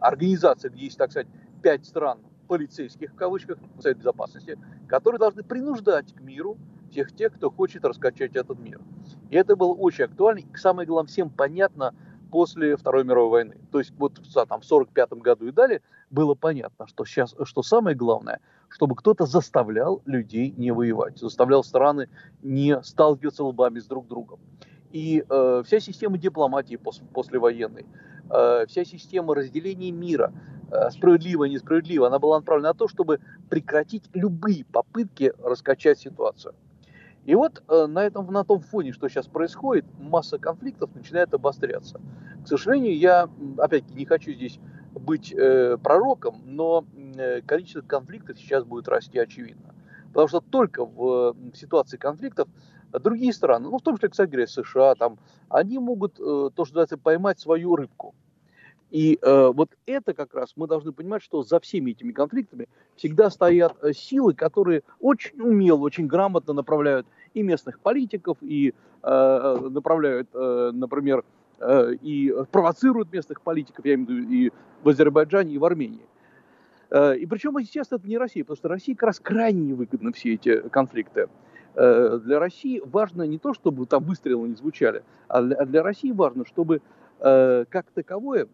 организация, 0.00 0.70
где 0.70 0.84
есть, 0.84 0.98
так 0.98 1.10
сказать, 1.10 1.28
пять 1.62 1.86
стран, 1.86 2.18
полицейских, 2.54 3.10
в 3.10 3.16
кавычках, 3.16 3.58
Совет 3.80 3.98
Безопасности, 3.98 4.56
которые 4.86 5.18
должны 5.18 5.42
принуждать 5.42 6.14
к 6.14 6.20
миру 6.20 6.56
тех, 6.92 7.12
тех, 7.12 7.32
кто 7.34 7.50
хочет 7.50 7.84
раскачать 7.84 8.36
этот 8.36 8.60
мир. 8.60 8.80
И 9.30 9.36
это 9.36 9.56
было 9.56 9.72
очень 9.72 10.04
актуально. 10.04 10.38
И 10.38 10.56
самое 10.56 10.86
главное, 10.86 11.08
всем 11.08 11.30
понятно, 11.30 11.92
после 12.30 12.76
Второй 12.76 13.02
мировой 13.02 13.30
войны. 13.30 13.56
То 13.72 13.80
есть 13.80 13.92
вот 13.98 14.14
там, 14.14 14.22
в 14.22 14.64
1945 14.64 15.12
году 15.14 15.48
и 15.48 15.50
далее 15.50 15.82
было 16.10 16.34
понятно, 16.34 16.86
что 16.86 17.04
сейчас, 17.04 17.34
что 17.42 17.64
самое 17.64 17.96
главное, 17.96 18.38
чтобы 18.68 18.94
кто-то 18.94 19.26
заставлял 19.26 20.00
людей 20.04 20.54
не 20.56 20.70
воевать, 20.70 21.18
заставлял 21.18 21.64
страны 21.64 22.08
не 22.40 22.80
сталкиваться 22.82 23.42
лбами 23.42 23.80
с 23.80 23.86
друг 23.86 24.06
другом. 24.06 24.38
И 24.92 25.24
э, 25.28 25.62
вся 25.66 25.80
система 25.80 26.18
дипломатии 26.18 26.76
после, 26.76 27.04
послевоенной, 27.06 27.84
э, 28.30 28.66
вся 28.68 28.84
система 28.84 29.34
разделения 29.34 29.90
мира, 29.90 30.32
э, 30.70 30.90
справедливо, 30.90 31.44
несправедливо, 31.44 32.06
она 32.06 32.18
была 32.18 32.38
направлена 32.38 32.70
на 32.70 32.74
то, 32.74 32.88
чтобы 32.88 33.20
прекратить 33.48 34.04
любые 34.14 34.64
попытки 34.64 35.32
раскачать 35.42 35.98
ситуацию. 35.98 36.54
И 37.24 37.34
вот 37.34 37.62
э, 37.68 37.86
на, 37.86 38.04
этом, 38.04 38.30
на 38.32 38.44
том 38.44 38.60
фоне, 38.60 38.92
что 38.92 39.08
сейчас 39.08 39.26
происходит, 39.26 39.86
масса 39.98 40.38
конфликтов 40.38 40.94
начинает 40.94 41.32
обостряться. 41.32 42.00
К 42.44 42.48
сожалению, 42.48 42.96
я, 42.96 43.28
опять-таки, 43.58 43.98
не 43.98 44.04
хочу 44.04 44.32
здесь 44.32 44.58
быть 44.92 45.32
э, 45.32 45.78
пророком, 45.82 46.42
но 46.44 46.84
э, 47.16 47.40
количество 47.42 47.80
конфликтов 47.80 48.38
сейчас 48.38 48.64
будет 48.64 48.88
расти 48.88 49.18
очевидно. 49.18 49.74
Потому 50.08 50.28
что 50.28 50.40
только 50.40 50.84
в, 50.84 51.32
в 51.32 51.56
ситуации 51.56 51.96
конфликтов 51.96 52.48
другие 52.92 53.32
страны, 53.32 53.68
ну, 53.68 53.78
в 53.78 53.82
том 53.82 53.96
числе, 53.96 54.10
кстати 54.10 54.30
говоря, 54.30 54.46
США, 54.46 54.94
там, 54.94 55.18
они 55.48 55.78
могут, 55.78 56.20
э, 56.20 56.22
то, 56.54 56.64
что 56.64 56.74
называется, 56.74 56.98
поймать 56.98 57.40
свою 57.40 57.74
рыбку. 57.74 58.14
И 58.94 59.18
э, 59.20 59.50
вот 59.52 59.70
это 59.86 60.14
как 60.14 60.34
раз 60.34 60.52
мы 60.54 60.68
должны 60.68 60.92
понимать, 60.92 61.20
что 61.20 61.42
за 61.42 61.58
всеми 61.58 61.90
этими 61.90 62.12
конфликтами 62.12 62.68
всегда 62.94 63.28
стоят 63.28 63.74
э, 63.82 63.92
силы, 63.92 64.34
которые 64.34 64.84
очень 65.00 65.40
умело, 65.40 65.80
очень 65.80 66.06
грамотно 66.06 66.54
направляют 66.54 67.04
и 67.34 67.42
местных 67.42 67.80
политиков, 67.80 68.38
и 68.40 68.72
э, 69.02 69.68
направляют, 69.68 70.28
э, 70.32 70.70
например, 70.72 71.24
э, 71.58 71.94
и 72.02 72.32
провоцируют 72.52 73.12
местных 73.12 73.40
политиков, 73.40 73.84
я 73.84 73.94
имею 73.94 74.06
в 74.06 74.10
виду 74.10 74.32
и 74.32 74.52
в 74.84 74.88
Азербайджане, 74.88 75.54
и 75.54 75.58
в 75.58 75.64
Армении. 75.64 76.06
Э, 76.90 77.16
и 77.16 77.26
причем, 77.26 77.58
естественно, 77.58 77.98
это 77.98 78.08
не 78.08 78.16
Россия, 78.16 78.44
потому 78.44 78.58
что 78.58 78.68
России 78.68 78.94
как 78.94 79.08
раз 79.08 79.18
крайне 79.18 79.60
невыгодны 79.60 80.12
все 80.12 80.34
эти 80.34 80.68
конфликты. 80.68 81.28
Э, 81.74 82.20
для 82.22 82.38
России 82.38 82.80
важно 82.84 83.24
не 83.24 83.40
то, 83.40 83.54
чтобы 83.54 83.86
там 83.86 84.04
выстрелы 84.04 84.46
не 84.46 84.54
звучали, 84.54 85.02
а 85.26 85.42
для, 85.42 85.64
для 85.64 85.82
России 85.82 86.12
важно, 86.12 86.46
чтобы 86.46 86.80
э, 87.18 87.64
как 87.68 87.86
таковое 87.90 88.46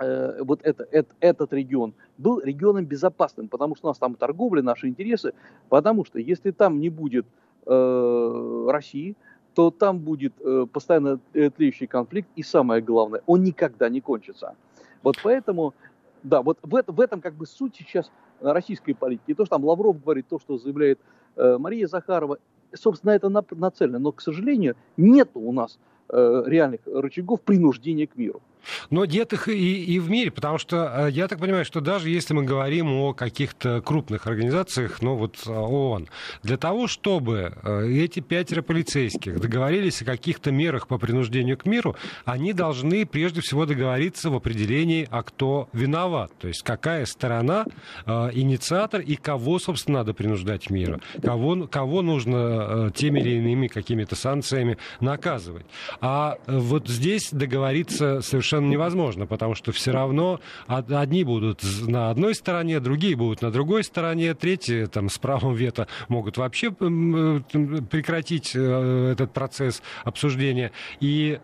Э, 0.00 0.42
вот 0.42 0.60
это, 0.62 0.86
это, 0.90 1.14
этот 1.20 1.52
регион 1.52 1.92
был 2.16 2.40
регионом 2.40 2.86
безопасным, 2.86 3.48
потому 3.48 3.76
что 3.76 3.88
у 3.88 3.90
нас 3.90 3.98
там 3.98 4.14
торговля, 4.14 4.62
наши 4.62 4.88
интересы, 4.88 5.34
потому 5.68 6.04
что 6.04 6.18
если 6.18 6.52
там 6.52 6.80
не 6.80 6.88
будет 6.88 7.26
э, 7.66 8.66
России, 8.70 9.14
то 9.54 9.70
там 9.70 9.98
будет 9.98 10.32
э, 10.40 10.66
постоянно 10.72 11.20
тлеющий 11.32 11.86
конфликт, 11.86 12.28
и 12.34 12.42
самое 12.42 12.80
главное, 12.80 13.20
он 13.26 13.42
никогда 13.42 13.88
не 13.90 14.00
кончится. 14.00 14.54
Вот 15.02 15.16
поэтому, 15.22 15.74
да, 16.22 16.40
вот 16.40 16.58
в, 16.62 16.82
в 16.86 17.00
этом 17.00 17.20
как 17.20 17.34
бы 17.34 17.46
суть 17.46 17.76
сейчас 17.76 18.10
российской 18.40 18.94
политики. 18.94 19.34
То, 19.34 19.44
что 19.44 19.56
там 19.56 19.64
Лавров 19.64 20.02
говорит, 20.02 20.26
то, 20.28 20.38
что 20.38 20.56
заявляет 20.56 20.98
э, 21.36 21.58
Мария 21.58 21.86
Захарова, 21.86 22.38
собственно, 22.72 23.10
это 23.10 23.28
нацелено. 23.28 23.98
Но, 23.98 24.12
к 24.12 24.22
сожалению, 24.22 24.76
нет 24.96 25.30
у 25.34 25.52
нас 25.52 25.78
э, 26.08 26.42
реальных 26.46 26.80
рычагов 26.86 27.42
принуждения 27.42 28.06
к 28.06 28.16
миру. 28.16 28.40
Но 28.90 29.04
нет 29.04 29.32
их 29.32 29.48
и, 29.48 29.84
и 29.84 29.98
в 29.98 30.10
мире, 30.10 30.30
потому 30.30 30.58
что 30.58 31.06
э, 31.06 31.10
я 31.10 31.28
так 31.28 31.38
понимаю, 31.38 31.64
что 31.64 31.80
даже 31.80 32.10
если 32.10 32.34
мы 32.34 32.44
говорим 32.44 32.92
о 32.92 33.12
каких-то 33.12 33.80
крупных 33.80 34.26
организациях, 34.26 35.02
ну 35.02 35.16
вот 35.16 35.36
э, 35.46 35.50
ООН, 35.50 36.08
для 36.42 36.56
того, 36.56 36.86
чтобы 36.86 37.54
э, 37.62 37.88
эти 37.88 38.20
пятеро 38.20 38.62
полицейских 38.62 39.40
договорились 39.40 40.02
о 40.02 40.04
каких-то 40.04 40.50
мерах 40.50 40.86
по 40.86 40.98
принуждению 40.98 41.56
к 41.56 41.66
миру, 41.66 41.96
они 42.24 42.52
должны 42.52 43.06
прежде 43.06 43.40
всего 43.40 43.66
договориться 43.66 44.30
в 44.30 44.34
определении, 44.34 45.08
а 45.10 45.22
кто 45.22 45.68
виноват, 45.72 46.32
то 46.38 46.48
есть 46.48 46.62
какая 46.62 47.06
сторона 47.06 47.64
инициатор 48.06 49.00
и 49.00 49.16
кого, 49.16 49.58
собственно, 49.58 49.98
надо 49.98 50.14
принуждать 50.14 50.66
к 50.66 50.70
миру, 50.70 51.00
кого, 51.22 51.66
кого 51.66 52.02
нужно 52.02 52.92
теми 52.94 53.20
или 53.20 53.36
иными 53.36 53.66
какими-то 53.66 54.16
санкциями 54.16 54.78
наказывать. 55.00 55.66
А 56.00 56.38
вот 56.46 56.88
здесь 56.88 57.30
договориться 57.32 58.20
совершенно 58.20 58.49
совершенно 58.50 58.70
невозможно, 58.70 59.26
потому 59.26 59.54
что 59.54 59.70
все 59.72 59.92
равно 59.92 60.40
одни 60.66 61.22
будут 61.24 61.62
на 61.86 62.10
одной 62.10 62.34
стороне, 62.34 62.80
другие 62.80 63.14
будут 63.14 63.42
на 63.42 63.50
другой 63.52 63.84
стороне, 63.84 64.34
третьи 64.34 64.86
там 64.86 65.08
с 65.08 65.18
правом 65.18 65.54
вето 65.54 65.86
могут 66.08 66.36
вообще 66.36 66.72
прекратить 66.72 68.52
э, 68.54 69.12
этот 69.12 69.32
процесс 69.32 69.82
обсуждения. 70.04 70.72
И 70.98 71.38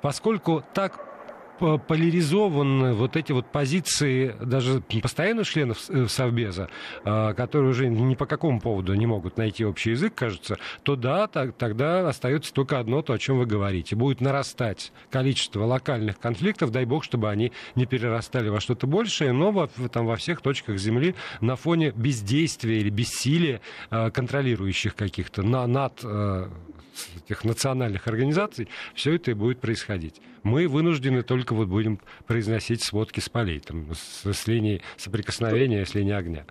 поскольку 0.00 0.64
так 0.72 0.98
поляризованы 1.58 2.92
вот 2.92 3.16
эти 3.16 3.32
вот 3.32 3.46
позиции 3.50 4.34
даже 4.40 4.82
постоянных 5.02 5.46
членов 5.46 5.78
э, 5.88 6.06
Совбеза, 6.08 6.68
а, 7.04 7.34
которые 7.34 7.70
уже 7.70 7.88
ни 7.88 8.14
по 8.14 8.26
какому 8.26 8.60
поводу 8.60 8.94
не 8.94 9.06
могут 9.06 9.36
найти 9.36 9.64
общий 9.64 9.90
язык, 9.90 10.14
кажется, 10.14 10.58
то 10.82 10.96
да, 10.96 11.26
так, 11.26 11.54
тогда 11.56 12.08
остается 12.08 12.52
только 12.52 12.78
одно, 12.78 13.02
то, 13.02 13.12
о 13.12 13.18
чем 13.18 13.38
вы 13.38 13.46
говорите. 13.46 13.96
Будет 13.96 14.20
нарастать 14.20 14.92
количество 15.10 15.64
локальных 15.64 16.18
конфликтов, 16.18 16.70
дай 16.70 16.84
бог, 16.84 17.04
чтобы 17.04 17.30
они 17.30 17.52
не 17.74 17.86
перерастали 17.86 18.48
во 18.48 18.60
что-то 18.60 18.86
большее, 18.86 19.32
но 19.32 19.52
во, 19.52 19.68
там, 19.88 20.06
во 20.06 20.16
всех 20.16 20.40
точках 20.40 20.78
Земли 20.78 21.14
на 21.40 21.56
фоне 21.56 21.92
бездействия 21.94 22.80
или 22.80 22.90
бессилия 22.90 23.60
а, 23.90 24.10
контролирующих 24.10 24.94
каких-то 24.94 25.42
на, 25.42 25.66
над 25.66 26.00
а, 26.04 26.50
этих 27.24 27.44
национальных 27.44 28.06
организаций, 28.06 28.68
все 28.94 29.14
это 29.14 29.32
и 29.32 29.34
будет 29.34 29.60
происходить. 29.60 30.20
Мы 30.46 30.68
вынуждены 30.68 31.24
только 31.24 31.56
вот 31.56 31.66
будем 31.66 31.98
произносить 32.28 32.80
сводки 32.80 33.18
с 33.18 33.28
полей, 33.28 33.58
там, 33.58 33.92
с, 33.92 34.32
с 34.32 34.46
линии 34.46 34.80
соприкосновения, 34.96 35.84
с 35.84 35.92
линии 35.92 36.12
огня. 36.12 36.46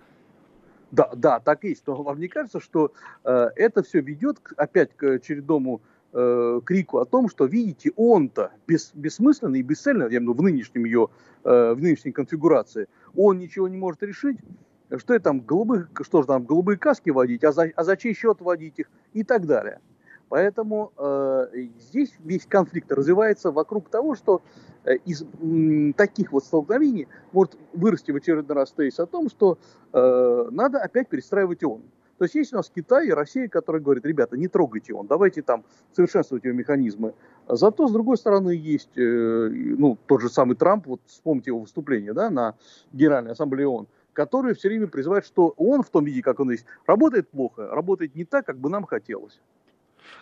Да, 0.90 1.10
да, 1.16 1.40
так 1.40 1.64
есть. 1.64 1.82
Но 1.86 2.02
вам 2.02 2.20
не 2.20 2.28
кажется, 2.28 2.60
что 2.60 2.92
э, 3.24 3.48
это 3.56 3.82
все 3.82 4.02
ведет 4.02 4.36
опять 4.58 4.94
к 4.94 5.02
очередному 5.02 5.80
э, 6.12 6.60
крику 6.66 6.98
о 6.98 7.06
том, 7.06 7.30
что, 7.30 7.46
видите, 7.46 7.90
он-то 7.96 8.50
бес, 8.66 8.90
бессмысленный 8.92 9.60
и 9.60 9.62
бесцельный, 9.62 10.02
я 10.12 10.18
имею 10.18 10.18
в 10.18 10.22
виду 10.24 10.34
в 10.34 10.42
нынешнем 10.42 10.84
ее, 10.84 11.08
э, 11.44 11.72
в 11.72 11.80
нынешней 11.80 12.12
конфигурации, 12.12 12.88
он 13.16 13.38
ничего 13.38 13.66
не 13.66 13.78
может 13.78 14.02
решить, 14.02 14.36
что 14.98 15.14
это 15.14 15.24
там 15.24 15.40
голубых, 15.40 15.88
что 16.02 16.20
же 16.20 16.26
там 16.28 16.44
голубые 16.44 16.76
каски 16.76 17.08
водить, 17.08 17.44
а 17.44 17.52
за, 17.52 17.72
а 17.74 17.82
за 17.82 17.96
чей 17.96 18.12
счет 18.12 18.42
водить 18.42 18.78
их 18.78 18.90
и 19.14 19.24
так 19.24 19.46
далее. 19.46 19.80
Поэтому 20.28 20.92
э, 20.98 21.46
здесь 21.78 22.12
весь 22.24 22.46
конфликт 22.46 22.90
развивается 22.90 23.52
вокруг 23.52 23.88
того, 23.88 24.16
что 24.16 24.42
э, 24.84 24.96
из 25.04 25.24
м, 25.40 25.92
таких 25.92 26.32
вот 26.32 26.44
столкновений 26.44 27.06
может 27.32 27.56
вырасти 27.72 28.10
в 28.10 28.16
очередной 28.16 28.56
раз 28.56 28.72
тезис 28.72 28.98
о 28.98 29.06
том, 29.06 29.28
что 29.28 29.58
э, 29.92 30.48
надо 30.50 30.78
опять 30.78 31.08
перестраивать 31.08 31.62
ООН. 31.62 31.82
То 32.18 32.24
есть 32.24 32.34
есть 32.34 32.52
у 32.54 32.56
нас 32.56 32.70
Китай 32.74 33.08
и 33.08 33.12
Россия, 33.12 33.46
которые 33.46 33.82
говорят, 33.82 34.04
ребята, 34.06 34.36
не 34.36 34.48
трогайте 34.48 34.94
ООН, 34.94 35.06
давайте 35.06 35.42
там 35.42 35.64
совершенствовать 35.92 36.44
его 36.44 36.56
механизмы. 36.56 37.14
Зато, 37.46 37.86
с 37.86 37.92
другой 37.92 38.16
стороны, 38.16 38.50
есть 38.50 38.96
э, 38.96 39.48
ну, 39.50 39.98
тот 40.06 40.22
же 40.22 40.28
самый 40.28 40.56
Трамп, 40.56 40.86
вот 40.86 41.00
вспомните 41.06 41.50
его 41.50 41.60
выступление 41.60 42.14
да, 42.14 42.30
на 42.30 42.54
Генеральной 42.92 43.32
Ассамблее 43.32 43.68
ООН, 43.68 43.86
который 44.12 44.54
все 44.54 44.68
время 44.68 44.88
призывает, 44.88 45.24
что 45.24 45.54
ООН 45.56 45.82
в 45.82 45.90
том 45.90 46.04
виде, 46.04 46.22
как 46.22 46.40
он 46.40 46.50
есть, 46.50 46.64
работает 46.86 47.28
плохо, 47.28 47.68
работает 47.68 48.14
не 48.16 48.24
так, 48.24 48.46
как 48.46 48.58
бы 48.58 48.70
нам 48.70 48.84
хотелось. 48.84 49.40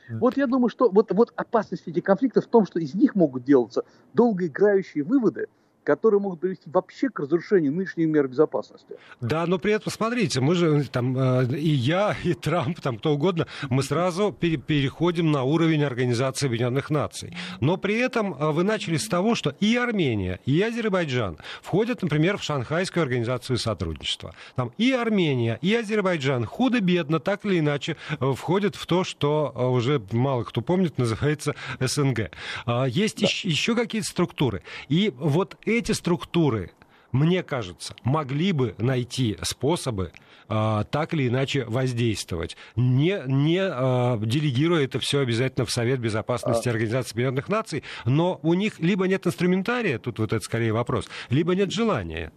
Вот 0.09 0.37
я 0.37 0.47
думаю, 0.47 0.69
что 0.69 0.91
вот, 0.91 1.13
вот 1.13 1.33
опасность 1.37 1.87
этих 1.87 2.03
конфликтов 2.03 2.45
в 2.45 2.49
том, 2.49 2.67
что 2.67 2.79
из 2.79 2.95
них 2.95 3.15
могут 3.15 3.45
делаться 3.45 3.85
долгоиграющие 4.13 5.05
выводы, 5.05 5.49
которые 5.85 6.21
могут 6.21 6.41
привести 6.41 6.69
вообще 6.71 7.09
к 7.09 7.21
разрушению 7.21 7.73
нынешних 7.73 8.09
мер 8.09 8.27
безопасности. 8.27 8.97
Да, 9.21 9.47
но 9.47 9.59
при 9.59 9.73
этом, 9.73 9.93
смотрите, 9.93 10.41
мы 10.41 10.55
же 10.55 10.85
там, 10.85 11.17
э, 11.17 11.57
и 11.57 11.69
я, 11.69 12.17
и 12.25 12.35
Трамп, 12.35 12.81
там 12.81 12.99
кто 12.99 13.13
угодно, 13.13 13.47
мы 13.69 13.83
сразу 13.83 14.33
пере 14.33 14.57
переходим 14.57 15.31
на 15.31 15.43
уровень 15.43 15.85
Организации 15.85 16.47
Объединенных 16.47 16.91
Наций. 16.91 17.37
Но 17.61 17.77
при 17.77 17.99
этом 17.99 18.35
э, 18.35 18.51
вы 18.51 18.65
начали 18.65 18.97
с 18.97 19.07
того, 19.09 19.35
что 19.35 19.55
и 19.61 19.77
Армения, 19.77 20.41
и 20.47 20.61
Азербайджан 20.63 21.39
входят, 21.63 22.03
например, 22.03 22.39
в 22.39 22.43
Шанхайскую 22.43 23.03
организацию 23.03 23.59
сотрудничества. 23.59 24.35
Там 24.57 24.73
и 24.79 24.93
Армения, 24.93 25.59
и 25.61 25.75
Азербайджан 25.75 26.47
худо-бедно, 26.47 27.21
так 27.21 27.45
или 27.45 27.59
иначе, 27.59 27.97
э, 28.19 28.33
входят 28.33 28.75
в 28.75 28.87
то, 28.87 29.05
что 29.05 29.53
уже 29.55 30.03
мало 30.13 30.45
кто 30.45 30.61
помнит, 30.63 30.99
называется 31.05 31.55
СНГ. 31.81 32.31
А, 32.67 32.85
есть 32.85 33.21
да. 33.21 33.27
еще, 33.27 33.49
еще 33.49 33.75
какие-то 33.75 34.09
структуры. 34.09 34.63
И 34.89 35.13
вот 35.17 35.57
эти 35.79 35.93
структуры, 35.93 36.73
мне 37.13 37.43
кажется, 37.43 37.95
могли 38.03 38.53
бы 38.53 38.75
найти 38.79 39.39
способы 39.43 40.13
а, 40.49 40.85
так 40.85 41.15
или 41.15 41.29
иначе 41.29 41.65
воздействовать, 41.65 42.57
не, 42.77 43.23
не 43.27 43.61
а, 43.61 44.19
делегируя 44.19 44.85
это 44.85 44.99
все 44.99 45.21
обязательно 45.21 45.65
в 45.65 45.71
Совет 45.71 46.01
Безопасности 46.01 46.69
а... 46.69 46.73
Организации 46.73 47.13
Объединенных 47.13 47.49
Наций, 47.49 47.83
но 48.05 48.41
у 48.43 48.55
них 48.55 48.79
либо 48.81 49.07
нет 49.07 49.27
инструментария, 49.27 49.99
тут 49.99 50.19
вот 50.19 50.33
это 50.33 50.45
скорее 50.45 50.73
вопрос, 50.73 51.09
либо 51.31 51.55
нет 51.55 51.71
желания. 51.73 52.33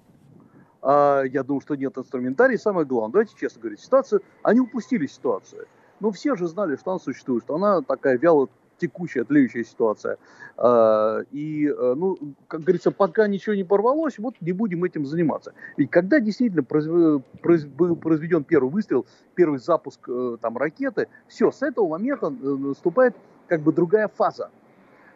А, 0.81 1.23
я 1.23 1.43
думаю, 1.43 1.61
что 1.61 1.75
нет 1.75 1.97
инструментария. 1.97 2.57
Самое 2.57 2.85
главное, 2.85 3.11
давайте 3.11 3.35
честно 3.37 3.61
говорить, 3.61 3.81
ситуация, 3.81 4.21
они 4.43 4.61
упустили 4.61 5.05
ситуацию. 5.05 5.67
Но 5.99 6.11
все 6.11 6.35
же 6.35 6.47
знали, 6.47 6.75
что 6.77 6.91
она 6.91 6.99
существует, 6.99 7.43
что 7.43 7.55
она 7.55 7.81
такая 7.81 8.17
вяло 8.17 8.47
текущая, 8.77 9.23
тлеющая 9.23 9.63
ситуация. 9.63 10.17
А, 10.57 11.19
и, 11.31 11.67
ну, 11.67 12.17
как 12.47 12.61
говорится, 12.61 12.91
пока 12.91 13.27
ничего 13.27 13.55
не 13.55 13.63
порвалось, 13.63 14.17
вот 14.19 14.35
не 14.41 14.53
будем 14.53 14.83
этим 14.83 15.05
заниматься. 15.05 15.53
Ведь 15.77 15.89
когда 15.89 16.19
действительно 16.19 16.63
был 16.63 17.95
произведен 17.95 18.43
первый 18.43 18.69
выстрел, 18.69 19.05
первый 19.35 19.59
запуск 19.59 20.09
там, 20.41 20.57
ракеты, 20.57 21.07
все, 21.27 21.51
с 21.51 21.61
этого 21.61 21.87
момента 21.87 22.29
наступает 22.29 23.15
как 23.47 23.61
бы 23.61 23.73
другая 23.73 24.07
фаза. 24.07 24.49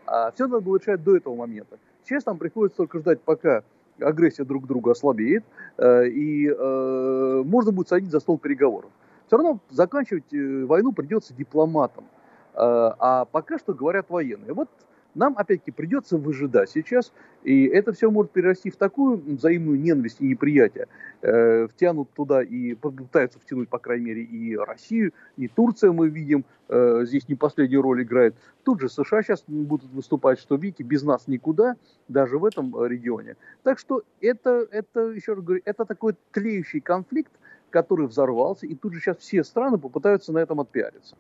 А 0.06 0.32
все 0.32 0.48
надо 0.48 0.62
было 0.62 0.78
решать 0.78 1.04
до 1.04 1.16
этого 1.16 1.36
момента. 1.36 1.78
Сейчас 2.04 2.26
нам 2.26 2.38
приходится 2.38 2.78
только 2.78 3.00
ждать, 3.00 3.22
пока 3.22 3.64
агрессия 4.00 4.44
друг 4.44 4.68
друга 4.68 4.92
ослабеет, 4.92 5.44
э, 5.78 6.08
и 6.08 6.50
э, 6.50 7.44
можно 7.46 7.72
будет 7.72 7.90
садить 7.90 8.12
за 8.12 8.20
стол 8.20 8.38
переговоров. 8.38 8.90
Все 9.28 9.38
равно 9.38 9.60
заканчивать 9.70 10.34
э, 10.34 10.66
войну 10.66 10.92
придется 10.92 11.34
дипломатам. 11.34 12.06
А 12.54 13.26
пока 13.26 13.58
что 13.58 13.74
говорят 13.74 14.10
военные. 14.10 14.54
Вот 14.54 14.70
нам, 15.14 15.34
опять-таки, 15.38 15.72
придется 15.72 16.18
выжидать 16.18 16.70
сейчас, 16.70 17.12
и 17.44 17.66
это 17.66 17.92
все 17.92 18.10
может 18.10 18.32
перерасти 18.32 18.70
в 18.70 18.78
такую 18.78 19.18
взаимную 19.18 19.80
ненависть 19.80 20.22
и 20.22 20.28
неприятие. 20.28 20.88
Э, 21.22 21.68
втянут 21.68 22.12
туда 22.14 22.42
и 22.42 22.76
пытаются 22.76 23.40
втянуть, 23.40 23.68
по 23.68 23.78
крайней 23.78 24.06
мере, 24.06 24.24
и 24.24 24.56
Россию, 24.56 25.14
и 25.36 25.48
Турция, 25.48 25.92
мы 25.92 26.08
видим, 26.08 26.46
э, 26.70 27.04
здесь 27.06 27.28
не 27.28 27.36
последнюю 27.36 27.82
роль 27.82 28.04
играет. 28.04 28.36
Тут 28.64 28.80
же 28.80 28.90
США 28.90 29.22
сейчас 29.22 29.44
будут 29.48 29.92
выступать, 29.92 30.40
что, 30.40 30.56
видите, 30.56 30.84
без 30.84 31.04
нас 31.04 31.28
никуда, 31.28 31.76
даже 32.08 32.38
в 32.38 32.46
этом 32.46 32.74
регионе. 32.86 33.36
Так 33.64 33.80
что 33.80 34.04
это, 34.22 34.66
это 34.72 35.10
еще 35.10 35.34
раз 35.34 35.44
говорю, 35.44 35.62
это 35.66 35.84
такой 35.84 36.16
тлеющий 36.32 36.80
конфликт, 36.80 37.32
который 37.70 38.08
взорвался, 38.08 38.66
и 38.66 38.76
тут 38.76 38.94
же 38.94 39.02
сейчас 39.02 39.18
все 39.18 39.44
страны 39.44 39.78
попытаются 39.78 40.32
на 40.32 40.40
этом 40.40 40.62
отпиариться. 40.62 41.16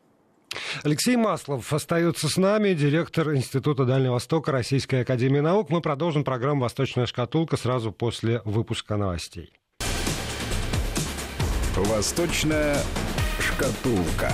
Алексей 0.83 1.15
Маслов 1.15 1.71
остается 1.73 2.27
с 2.27 2.37
нами, 2.37 2.73
директор 2.73 3.33
Института 3.35 3.85
Дальнего 3.85 4.13
Востока 4.13 4.51
Российской 4.51 5.01
Академии 5.01 5.39
Наук. 5.39 5.69
Мы 5.69 5.81
продолжим 5.81 6.23
программу 6.23 6.61
«Восточная 6.61 7.05
шкатулка» 7.05 7.57
сразу 7.57 7.91
после 7.91 8.41
выпуска 8.45 8.97
новостей. 8.97 9.53
«Восточная 11.75 12.77
шкатулка». 13.39 14.31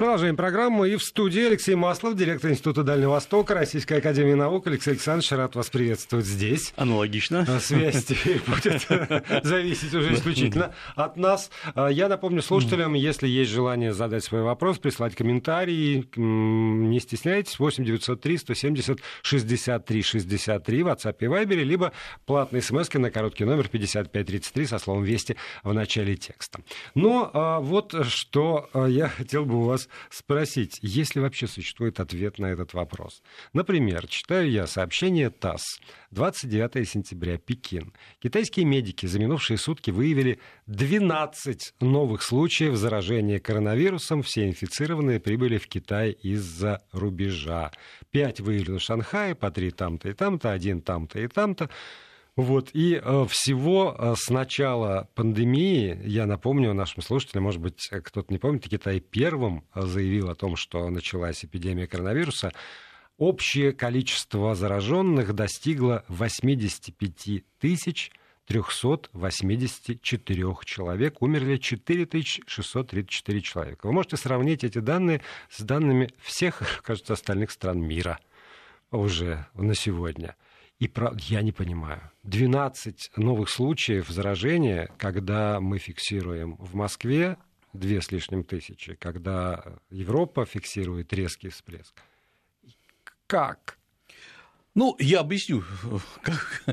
Продолжаем 0.00 0.34
программу. 0.34 0.86
И 0.86 0.96
в 0.96 1.02
студии 1.02 1.42
Алексей 1.42 1.74
Маслов, 1.74 2.16
директор 2.16 2.50
Института 2.50 2.82
Дальнего 2.82 3.10
Востока, 3.10 3.52
Российской 3.52 3.98
Академии 3.98 4.32
Наук. 4.32 4.66
Алексей 4.66 4.92
Александрович, 4.92 5.30
рад 5.32 5.54
вас 5.54 5.68
приветствовать 5.68 6.24
здесь. 6.24 6.72
Аналогично. 6.76 7.44
А, 7.46 7.60
связь 7.60 8.06
теперь 8.06 8.40
будет 8.46 8.86
зависеть 9.44 9.92
уже 9.92 10.14
исключительно 10.14 10.74
от 10.96 11.18
нас. 11.18 11.50
А, 11.74 11.88
я 11.88 12.08
напомню 12.08 12.40
слушателям, 12.40 12.94
если 12.94 13.28
есть 13.28 13.50
желание 13.50 13.92
задать 13.92 14.24
свой 14.24 14.40
вопрос, 14.40 14.78
прислать 14.78 15.14
комментарии, 15.14 16.08
не 16.16 16.98
стесняйтесь, 16.98 17.58
8 17.58 17.84
903 17.84 18.38
170 18.38 19.00
63 19.20 20.02
63 20.02 20.82
в 20.82 20.86
WhatsApp 20.86 21.16
и 21.18 21.24
Viber, 21.26 21.56
либо 21.56 21.92
платные 22.24 22.62
смс 22.62 22.88
на 22.94 23.10
короткий 23.10 23.44
номер 23.44 23.68
5533 23.68 24.64
со 24.64 24.78
словом 24.78 25.04
«Вести» 25.04 25.36
в 25.62 25.74
начале 25.74 26.16
текста. 26.16 26.60
Но 26.94 27.30
а, 27.34 27.60
вот 27.60 27.94
что 28.06 28.70
я 28.88 29.08
хотел 29.18 29.44
бы 29.44 29.56
у 29.56 29.64
вас 29.64 29.89
спросить, 30.10 30.78
есть 30.82 31.14
ли 31.14 31.20
вообще 31.20 31.46
существует 31.46 32.00
ответ 32.00 32.38
на 32.38 32.46
этот 32.46 32.74
вопрос. 32.74 33.22
Например, 33.52 34.06
читаю 34.06 34.50
я 34.50 34.66
сообщение 34.66 35.30
ТАСС. 35.30 35.80
29 36.10 36.88
сентября, 36.88 37.38
Пекин. 37.38 37.92
Китайские 38.20 38.66
медики 38.66 39.06
за 39.06 39.18
минувшие 39.18 39.58
сутки 39.58 39.90
выявили 39.90 40.40
12 40.66 41.74
новых 41.80 42.22
случаев 42.22 42.76
заражения 42.76 43.38
коронавирусом. 43.38 44.22
Все 44.22 44.48
инфицированные 44.48 45.20
прибыли 45.20 45.58
в 45.58 45.68
Китай 45.68 46.10
из-за 46.10 46.82
рубежа. 46.92 47.70
Пять 48.10 48.40
выявлено 48.40 48.78
в 48.78 48.82
Шанхае, 48.82 49.34
по 49.34 49.50
три 49.50 49.70
там-то 49.70 50.08
и 50.08 50.12
там-то, 50.12 50.52
один 50.52 50.80
там-то 50.80 51.20
и 51.20 51.28
там-то. 51.28 51.70
Вот, 52.40 52.70
и 52.72 52.94
э, 52.94 53.26
всего 53.28 53.94
э, 53.98 54.14
с 54.16 54.30
начала 54.30 55.10
пандемии, 55.14 56.00
я 56.06 56.24
напомню 56.24 56.72
нашим 56.72 57.02
слушателям, 57.02 57.44
может 57.44 57.60
быть, 57.60 57.86
кто-то 57.86 58.32
не 58.32 58.38
помнит, 58.38 58.66
Китай 58.66 59.00
первым 59.00 59.62
э, 59.74 59.82
заявил 59.82 60.30
о 60.30 60.34
том, 60.34 60.56
что 60.56 60.88
началась 60.88 61.44
эпидемия 61.44 61.86
коронавируса, 61.86 62.54
общее 63.18 63.74
количество 63.74 64.54
зараженных 64.54 65.34
достигло 65.34 66.02
85 66.08 67.44
тысяч 67.58 68.10
384 68.46 70.54
человек, 70.64 71.20
умерли 71.20 71.58
4634 71.58 73.40
человека. 73.42 73.86
Вы 73.86 73.92
можете 73.92 74.16
сравнить 74.16 74.64
эти 74.64 74.78
данные 74.78 75.20
с 75.50 75.60
данными 75.60 76.08
всех, 76.22 76.62
кажется, 76.82 77.12
остальных 77.12 77.50
стран 77.50 77.82
мира 77.82 78.18
уже 78.90 79.44
на 79.52 79.74
сегодня. 79.74 80.36
И 80.80 80.90
я 81.18 81.42
не 81.42 81.52
понимаю. 81.52 82.00
12 82.24 83.12
новых 83.16 83.50
случаев 83.50 84.08
заражения, 84.08 84.88
когда 84.96 85.60
мы 85.60 85.78
фиксируем 85.78 86.56
в 86.56 86.74
Москве 86.74 87.36
две 87.74 88.00
с 88.00 88.10
лишним 88.10 88.44
тысячи, 88.44 88.94
когда 88.94 89.62
Европа 89.90 90.46
фиксирует 90.46 91.12
резкий 91.12 91.50
всплеск. 91.50 91.94
Как? 93.26 93.78
Ну, 94.74 94.96
я 94.98 95.20
объясню. 95.20 95.62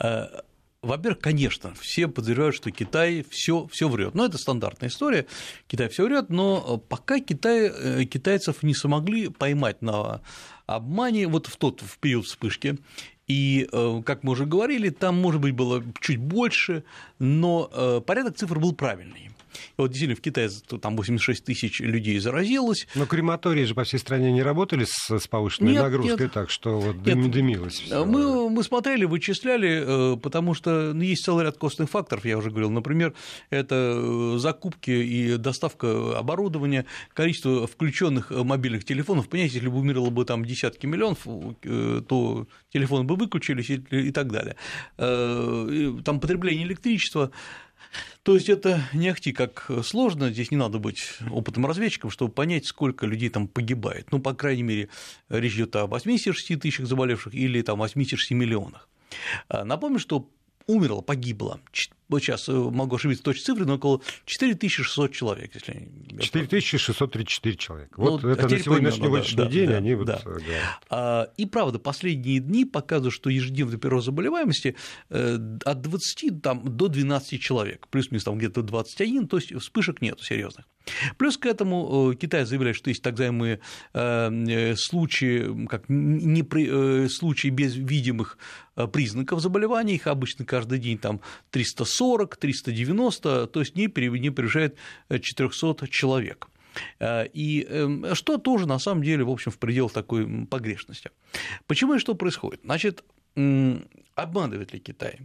Э, 0.00 0.42
во-первых, 0.82 1.20
конечно, 1.20 1.74
все 1.74 2.06
подозревают, 2.06 2.54
что 2.54 2.70
Китай 2.70 3.24
все, 3.28 3.66
все 3.66 3.88
врет. 3.88 4.14
Но 4.14 4.24
это 4.24 4.38
стандартная 4.38 4.88
история. 4.88 5.26
Китай 5.66 5.88
все 5.88 6.04
врет, 6.04 6.30
но 6.30 6.78
пока 6.78 7.18
Китай, 7.20 7.70
э, 7.72 8.04
китайцев 8.04 8.62
не 8.62 8.74
смогли 8.74 9.28
поймать 9.28 9.82
на 9.82 10.20
обмане 10.66 11.26
вот 11.26 11.46
в 11.46 11.56
тот 11.56 11.80
в 11.80 11.98
период 11.98 12.26
вспышки 12.26 12.78
и, 13.28 13.68
э, 13.70 14.02
как 14.04 14.24
мы 14.24 14.32
уже 14.32 14.46
говорили, 14.46 14.88
там, 14.88 15.20
может 15.20 15.40
быть, 15.40 15.54
было 15.54 15.84
чуть 16.00 16.18
больше, 16.18 16.82
но 17.18 17.70
э, 17.72 18.00
порядок 18.04 18.36
цифр 18.36 18.58
был 18.58 18.74
правильный. 18.74 19.30
И 19.70 19.74
вот 19.80 19.88
действительно 19.88 20.16
в 20.16 20.20
Китае 20.20 20.50
там 20.80 20.96
86 20.96 21.44
тысяч 21.44 21.80
людей 21.80 22.18
заразилось. 22.18 22.86
Но 22.94 23.06
крематории 23.06 23.64
же 23.64 23.74
по 23.74 23.84
всей 23.84 23.98
стране 23.98 24.32
не 24.32 24.42
работали 24.42 24.84
с, 24.84 25.18
с 25.18 25.26
повышенной 25.26 25.72
нет, 25.72 25.82
нагрузкой, 25.82 26.26
нет. 26.26 26.32
так 26.32 26.50
что 26.50 26.78
вот 26.80 26.96
нет. 27.06 27.30
дымилось. 27.30 27.80
Всё. 27.80 28.04
Мы, 28.04 28.50
мы 28.50 28.62
смотрели, 28.62 29.04
вычисляли, 29.04 30.14
э, 30.14 30.16
потому 30.16 30.54
что 30.54 30.92
ну, 30.94 31.02
есть 31.02 31.24
целый 31.24 31.44
ряд 31.44 31.58
костных 31.58 31.90
факторов, 31.90 32.24
я 32.24 32.38
уже 32.38 32.50
говорил. 32.50 32.70
Например, 32.70 33.14
это 33.50 34.38
закупки 34.38 34.90
и 34.90 35.36
доставка 35.36 36.18
оборудования, 36.18 36.86
количество 37.14 37.66
включенных 37.66 38.30
мобильных 38.30 38.84
телефонов. 38.84 39.28
Понимаете, 39.28 39.56
если 39.56 39.68
бы 39.68 39.78
умерло 39.78 40.10
бы 40.10 40.24
там 40.24 40.44
десятки 40.44 40.86
миллионов, 40.86 41.26
то 41.62 42.46
телефоны 42.72 43.04
бы 43.04 43.16
выключились 43.16 43.70
и 43.70 44.10
так 44.10 44.30
далее. 44.30 44.56
Э, 44.96 45.92
там 46.04 46.20
потребление 46.20 46.66
электричества. 46.66 47.30
То 48.22 48.34
есть 48.34 48.48
это 48.48 48.82
не 48.92 49.08
ахти 49.08 49.32
как 49.32 49.70
сложно, 49.84 50.30
здесь 50.30 50.50
не 50.50 50.56
надо 50.56 50.78
быть 50.78 51.14
опытным 51.30 51.66
разведчиком, 51.66 52.10
чтобы 52.10 52.32
понять, 52.32 52.66
сколько 52.66 53.06
людей 53.06 53.30
там 53.30 53.48
погибает. 53.48 54.08
Ну, 54.10 54.18
по 54.18 54.34
крайней 54.34 54.62
мере, 54.62 54.88
речь 55.28 55.54
идет 55.54 55.76
о 55.76 55.86
86 55.86 56.60
тысячах 56.60 56.86
заболевших 56.86 57.34
или 57.34 57.62
там 57.62 57.78
86 57.78 58.32
миллионах. 58.32 58.88
Э, 59.48 59.64
напомню, 59.64 59.98
что 59.98 60.30
умерло, 60.66 61.00
погибло 61.00 61.60
вот 62.08 62.22
сейчас 62.22 62.48
э, 62.48 62.52
могу 62.52 62.96
ошибиться 62.96 63.22
точной 63.22 63.44
цифры, 63.44 63.66
но 63.66 63.74
около 63.74 64.00
4600 64.24 65.12
человек. 65.12 65.54
Если 65.54 65.88
4634 66.20 67.56
человека. 67.56 67.94
Ну, 67.98 68.12
вот 68.12 68.24
это 68.24 68.48
на 68.48 68.58
сегодняшний 68.58 69.36
да, 69.36 69.46
день 69.46 69.68
да, 69.68 69.76
они 69.76 69.90
да, 69.90 69.96
вот 69.96 70.06
да. 70.06 70.20
говорят. 70.24 70.46
А, 70.88 71.28
и 71.36 71.46
правда, 71.46 71.78
последние 71.78 72.40
дни 72.40 72.64
показывают, 72.64 73.14
что 73.14 73.28
ежедневный 73.28 73.78
прирост 73.78 74.06
заболеваемости 74.06 74.74
э, 75.10 75.38
от 75.64 75.80
20 75.82 76.42
там, 76.42 76.62
до 76.64 76.88
12 76.88 77.40
человек, 77.40 77.86
плюс-минус 77.88 78.24
там 78.24 78.38
где-то 78.38 78.62
21, 78.62 79.28
то 79.28 79.36
есть 79.36 79.54
вспышек 79.54 80.00
нет 80.00 80.20
серьезных. 80.20 80.66
Плюс 81.18 81.36
к 81.36 81.44
этому 81.44 82.12
э, 82.12 82.16
Китай 82.16 82.46
заявляет, 82.46 82.76
что 82.76 82.88
есть 82.88 83.02
так 83.02 83.12
называемые 83.12 83.60
случаи, 84.76 85.66
как 85.66 85.84
не, 85.88 87.08
случаи 87.08 87.48
без 87.48 87.74
видимых 87.74 88.38
признаков 88.92 89.40
заболевания, 89.40 89.96
их 89.96 90.06
обычно 90.06 90.44
каждый 90.46 90.78
день 90.78 90.98
там 90.98 91.20
340 91.50 91.97
340, 91.98 92.36
390, 92.36 93.46
то 93.46 93.60
есть 93.60 93.76
не, 93.76 93.88
превышает 93.88 94.76
400 95.10 95.88
человек. 95.88 96.48
Э, 97.00 97.26
и 97.32 97.66
эм, 97.68 98.14
что 98.14 98.38
тоже 98.38 98.66
на 98.66 98.78
самом 98.78 99.02
деле, 99.02 99.24
в 99.24 99.30
общем, 99.30 99.50
в 99.50 99.58
пределах 99.58 99.92
такой 99.92 100.46
погрешности. 100.46 101.10
Почему 101.66 101.94
и 101.94 101.98
что 101.98 102.14
происходит? 102.14 102.60
Значит, 102.64 103.04
Обманывает 104.18 104.72
ли 104.72 104.80
Китай? 104.80 105.20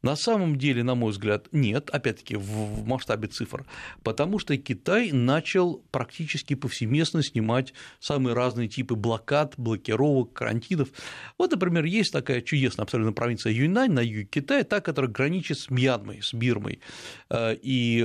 На 0.00 0.16
самом 0.16 0.56
деле, 0.56 0.82
на 0.82 0.94
мой 0.94 1.10
взгляд, 1.10 1.48
нет, 1.52 1.90
опять-таки 1.90 2.34
в 2.34 2.86
масштабе 2.86 3.28
цифр, 3.28 3.66
потому 4.02 4.38
что 4.38 4.56
Китай 4.56 5.12
начал 5.12 5.84
практически 5.90 6.54
повсеместно 6.54 7.22
снимать 7.22 7.74
самые 8.00 8.34
разные 8.34 8.68
типы 8.68 8.94
блокад, 8.94 9.52
блокировок, 9.58 10.32
карантинов. 10.32 10.88
Вот, 11.36 11.50
например, 11.50 11.84
есть 11.84 12.10
такая 12.10 12.40
чудесная 12.40 12.84
абсолютно 12.84 13.12
провинция 13.12 13.52
Юньнань 13.52 13.92
на 13.92 14.00
юге 14.00 14.24
Китая, 14.24 14.64
та, 14.64 14.80
которая 14.80 15.10
граничит 15.10 15.58
с 15.58 15.68
Мьянмой, 15.68 16.22
с 16.22 16.32
Бирмой, 16.32 16.80
э, 17.28 17.54
и 17.60 18.02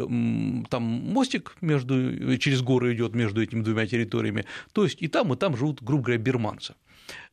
там 0.70 0.84
мостик 0.84 1.56
между, 1.62 2.38
через 2.38 2.62
горы 2.62 2.96
идет 2.96 3.16
между 3.16 3.42
этими 3.42 3.62
двумя 3.62 3.88
территориями, 3.88 4.44
то 4.74 4.84
есть 4.84 5.02
и 5.02 5.08
там, 5.08 5.32
и 5.34 5.38
там 5.38 5.56
живут, 5.56 5.82
грубо 5.82 6.04
говоря, 6.04 6.22
бирманцы. 6.22 6.76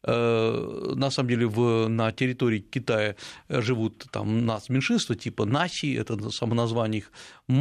Э, 0.03 0.93
на 0.97 1.11
самом 1.11 1.29
деле 1.29 1.47
в, 1.47 1.89
на 1.89 2.11
территории 2.13 2.61
Китая 2.61 3.17
живут 3.49 4.07
там 4.11 4.47
нас 4.47 4.69
меньшинства 4.69 5.15
типа 5.15 5.45
Наси, 5.45 5.93
это 5.95 6.31
само 6.31 6.55
название 6.55 7.01
их, 7.01 7.13
э, 7.49 7.53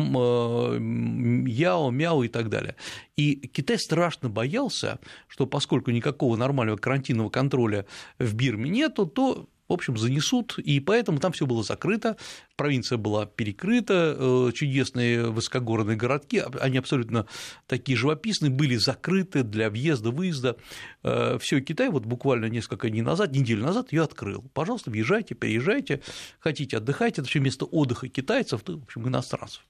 Яо, 1.48 1.92
Мяо 1.92 2.24
и 2.24 2.28
так 2.30 2.50
далее. 2.50 2.76
И 3.18 3.36
Китай 3.36 3.78
страшно 3.78 4.30
боялся, 4.30 5.00
что 5.28 5.46
поскольку 5.46 5.92
никакого 5.92 6.38
нормального 6.38 6.78
карантинного 6.78 7.30
контроля 7.30 7.86
в 8.20 8.34
Бирме 8.34 8.70
нету, 8.70 9.06
то 9.06 9.50
в 9.70 9.74
общем, 9.74 9.98
занесут, 9.98 10.58
и 10.58 10.80
поэтому 10.80 11.20
там 11.20 11.32
все 11.32 11.46
было 11.46 11.64
закрыто, 11.64 12.18
провинция 12.58 12.98
была 12.98 13.28
перекрыта, 13.28 14.16
э, 14.18 14.52
чудесные 14.54 15.30
высокогорные 15.30 15.96
городки, 15.96 16.44
они 16.60 16.80
абсолютно 16.80 17.28
такие 17.68 17.96
живописные, 17.96 18.50
были 18.50 18.76
закрыты 18.76 19.44
для 19.44 19.70
въезда-выезда. 19.70 20.58
Э, 21.04 21.38
все 21.40 21.62
Китай 21.62 21.90
вот 21.90 22.06
буквально 22.06 22.46
несколько 22.46 22.90
дней 22.90 23.04
назад, 23.04 23.32
неделю 23.32 23.64
назад 23.64 23.94
ее 23.94 24.04
открыл. 24.04 24.44
Пожалуйста, 24.54 24.90
въезжайте, 24.90 25.36
переезжайте, 25.36 26.02
хотите 26.40 26.78
отдыхайте, 26.78 27.22
это 27.22 27.30
все 27.30 27.40
место 27.40 27.66
отдыха 27.66 28.10
китайцев, 28.10 28.64
в 28.66 28.84
общем, 28.84 29.08
иностранцев. 29.08 29.64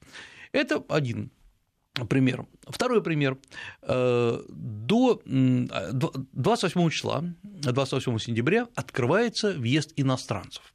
Это 0.54 0.84
один 0.88 1.30
пример. 2.06 2.46
Второй 2.68 3.02
пример. 3.02 3.38
Э, 3.82 4.42
до 4.48 5.22
28 5.26 6.90
числа, 6.90 7.24
28 7.44 8.18
сентября 8.20 8.68
открывается 8.76 9.54
въезд 9.54 9.94
иностранцев. 9.96 10.74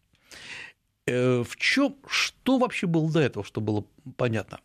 Э, 1.07 1.43
в 1.43 1.57
чем, 1.57 1.97
что 2.07 2.59
вообще 2.59 2.87
было 2.87 3.11
до 3.11 3.21
этого, 3.21 3.45
что 3.45 3.61
было 3.61 3.85
понятно? 4.17 4.61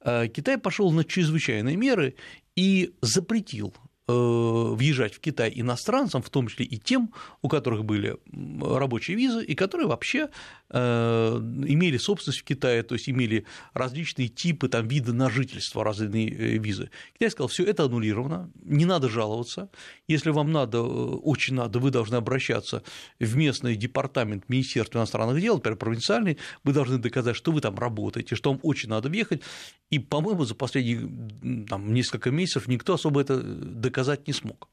Э, 0.00 0.28
Китай 0.28 0.58
пошел 0.58 0.90
на 0.92 1.04
чрезвычайные 1.04 1.76
меры 1.76 2.14
и 2.56 2.94
запретил 3.00 3.74
въезжать 4.06 5.14
в 5.14 5.20
Китай 5.20 5.50
иностранцам, 5.54 6.22
в 6.22 6.28
том 6.28 6.48
числе 6.48 6.66
и 6.66 6.76
тем, 6.76 7.12
у 7.40 7.48
которых 7.48 7.84
были 7.84 8.16
рабочие 8.60 9.16
визы, 9.16 9.42
и 9.42 9.54
которые 9.54 9.88
вообще 9.88 10.28
э, 10.68 10.78
имели 10.78 11.96
собственность 11.96 12.40
в 12.40 12.44
Китае, 12.44 12.82
то 12.82 12.94
есть 12.94 13.08
имели 13.08 13.46
различные 13.72 14.28
типы 14.28 14.68
там, 14.68 14.86
вида 14.88 15.14
на 15.14 15.30
жительство, 15.30 15.82
разные 15.82 16.28
э, 16.28 16.58
визы. 16.58 16.90
Китай 17.14 17.30
сказал, 17.30 17.48
все 17.48 17.64
это 17.64 17.84
аннулировано, 17.84 18.50
не 18.62 18.84
надо 18.84 19.08
жаловаться, 19.08 19.70
если 20.06 20.28
вам 20.30 20.52
надо, 20.52 20.82
очень 20.82 21.54
надо, 21.54 21.78
вы 21.78 21.90
должны 21.90 22.16
обращаться 22.16 22.82
в 23.18 23.36
местный 23.36 23.74
департамент 23.74 24.50
Министерства 24.50 24.98
иностранных 24.98 25.40
дел, 25.40 25.54
например, 25.54 25.78
провинциальный, 25.78 26.36
вы 26.62 26.74
должны 26.74 26.98
доказать, 26.98 27.36
что 27.36 27.52
вы 27.52 27.62
там 27.62 27.78
работаете, 27.78 28.36
что 28.36 28.50
вам 28.50 28.60
очень 28.62 28.90
надо 28.90 29.08
въехать, 29.08 29.40
и, 29.88 29.98
по-моему, 29.98 30.44
за 30.44 30.54
последние 30.54 31.66
там, 31.66 31.94
несколько 31.94 32.30
месяцев 32.30 32.68
никто 32.68 32.94
особо 32.94 33.22
это 33.22 33.40
доказать 33.40 33.93
не 34.26 34.32
смог. 34.32 34.68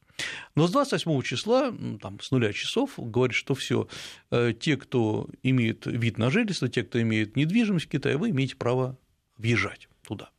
Но 0.55 0.67
с 0.67 0.71
28 0.71 1.21
числа, 1.21 1.73
там, 2.01 2.19
с 2.19 2.31
нуля 2.31 2.53
часов, 2.53 2.93
говорит, 2.97 3.35
что 3.35 3.55
все, 3.55 3.87
э, 4.29 4.53
те, 4.59 4.77
кто 4.77 5.29
имеет 5.43 5.85
вид 5.85 6.17
на 6.17 6.29
жительство, 6.29 6.67
те, 6.67 6.83
кто 6.83 7.01
имеет 7.01 7.35
недвижимость 7.35 7.85
в 7.85 7.89
Китае, 7.89 8.17
вы 8.17 8.29
имеете 8.29 8.55
право 8.55 8.97
въезжать 9.37 9.87
туда. 10.05 10.29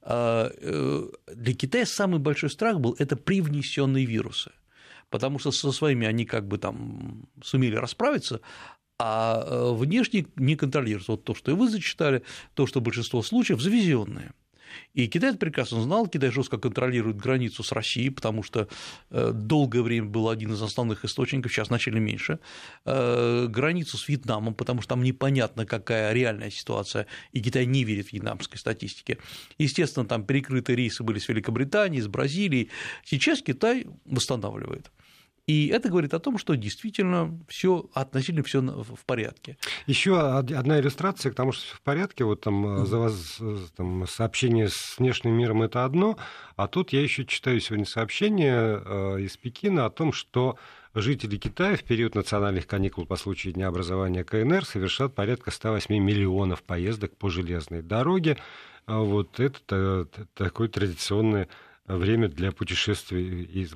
А, 0.00 0.50
э, 0.54 1.08
для 1.34 1.54
Китая 1.54 1.86
самый 1.86 2.20
большой 2.20 2.50
страх 2.50 2.80
был 2.80 2.96
это 2.98 3.16
привнесенные 3.16 4.06
вирусы, 4.06 4.52
потому 5.10 5.38
что 5.38 5.52
со 5.52 5.72
своими 5.72 6.06
они 6.06 6.24
как 6.24 6.46
бы 6.46 6.58
там 6.58 7.26
сумели 7.42 7.76
расправиться, 7.76 8.40
а 8.98 9.42
э, 9.44 9.72
внешне 9.74 10.26
не 10.36 10.56
контролируется. 10.56 11.12
Вот 11.12 11.24
то, 11.24 11.34
что 11.34 11.50
и 11.50 11.54
вы 11.54 11.68
зачитали, 11.68 12.22
то, 12.54 12.66
что 12.66 12.80
большинство 12.80 13.22
случаев 13.22 13.60
завезенные. 13.60 14.32
И 14.94 15.06
Китай 15.06 15.30
это 15.30 15.38
прекрасно 15.38 15.82
знал, 15.82 16.06
Китай 16.06 16.30
жестко 16.30 16.58
контролирует 16.58 17.16
границу 17.16 17.62
с 17.62 17.72
Россией, 17.72 18.10
потому 18.10 18.42
что 18.42 18.68
э, 19.10 19.32
долгое 19.32 19.82
время 19.82 20.06
был 20.06 20.28
один 20.28 20.52
из 20.52 20.62
основных 20.62 21.04
источников, 21.04 21.52
сейчас 21.52 21.70
начали 21.70 21.98
меньше, 21.98 22.38
э, 22.84 23.46
границу 23.48 23.98
с 23.98 24.08
Вьетнамом, 24.08 24.54
потому 24.54 24.82
что 24.82 24.90
там 24.90 25.02
непонятно, 25.02 25.66
какая 25.66 26.12
реальная 26.12 26.50
ситуация, 26.50 27.06
и 27.32 27.40
Китай 27.40 27.66
не 27.66 27.84
верит 27.84 28.12
вьетнамской 28.12 28.58
статистике. 28.58 29.18
Естественно, 29.58 30.06
там 30.06 30.24
перекрытые 30.24 30.76
рейсы 30.76 31.02
были 31.02 31.18
с 31.18 31.28
Великобританией, 31.28 32.02
с 32.02 32.08
Бразилией. 32.08 32.70
Сейчас 33.04 33.42
Китай 33.42 33.86
восстанавливает. 34.04 34.90
И 35.46 35.66
это 35.68 35.88
говорит 35.88 36.14
о 36.14 36.20
том, 36.20 36.38
что 36.38 36.56
действительно 36.56 37.36
все 37.48 37.90
относительно 37.94 38.44
все 38.44 38.60
в 38.60 39.04
порядке. 39.04 39.56
Еще 39.86 40.18
одна 40.18 40.78
иллюстрация 40.78 41.32
к 41.32 41.34
тому, 41.34 41.50
что 41.50 41.74
в 41.74 41.80
порядке. 41.80 42.24
Вот 42.24 42.42
там, 42.42 42.86
за 42.86 42.98
вас, 42.98 43.40
там 43.76 44.06
сообщение 44.06 44.68
с 44.68 44.98
внешним 44.98 45.32
миром 45.32 45.62
это 45.62 45.84
одно, 45.84 46.16
а 46.54 46.68
тут 46.68 46.92
я 46.92 47.02
еще 47.02 47.24
читаю 47.24 47.60
сегодня 47.60 47.86
сообщение 47.86 48.82
э, 48.84 49.20
из 49.22 49.36
Пекина 49.36 49.86
о 49.86 49.90
том, 49.90 50.12
что 50.12 50.58
жители 50.94 51.36
Китая 51.36 51.76
в 51.76 51.82
период 51.82 52.14
национальных 52.14 52.68
каникул 52.68 53.04
по 53.04 53.16
случаю 53.16 53.52
Дня 53.52 53.66
образования 53.66 54.22
КНР 54.22 54.64
совершат 54.64 55.14
порядка 55.14 55.50
108 55.50 55.92
миллионов 55.92 56.62
поездок 56.62 57.16
по 57.16 57.30
железной 57.30 57.82
дороге. 57.82 58.38
Вот 58.86 59.40
это 59.40 60.06
такое 60.34 60.68
традиционное 60.68 61.48
время 61.86 62.28
для 62.28 62.52
путешествий 62.52 63.42
из 63.42 63.74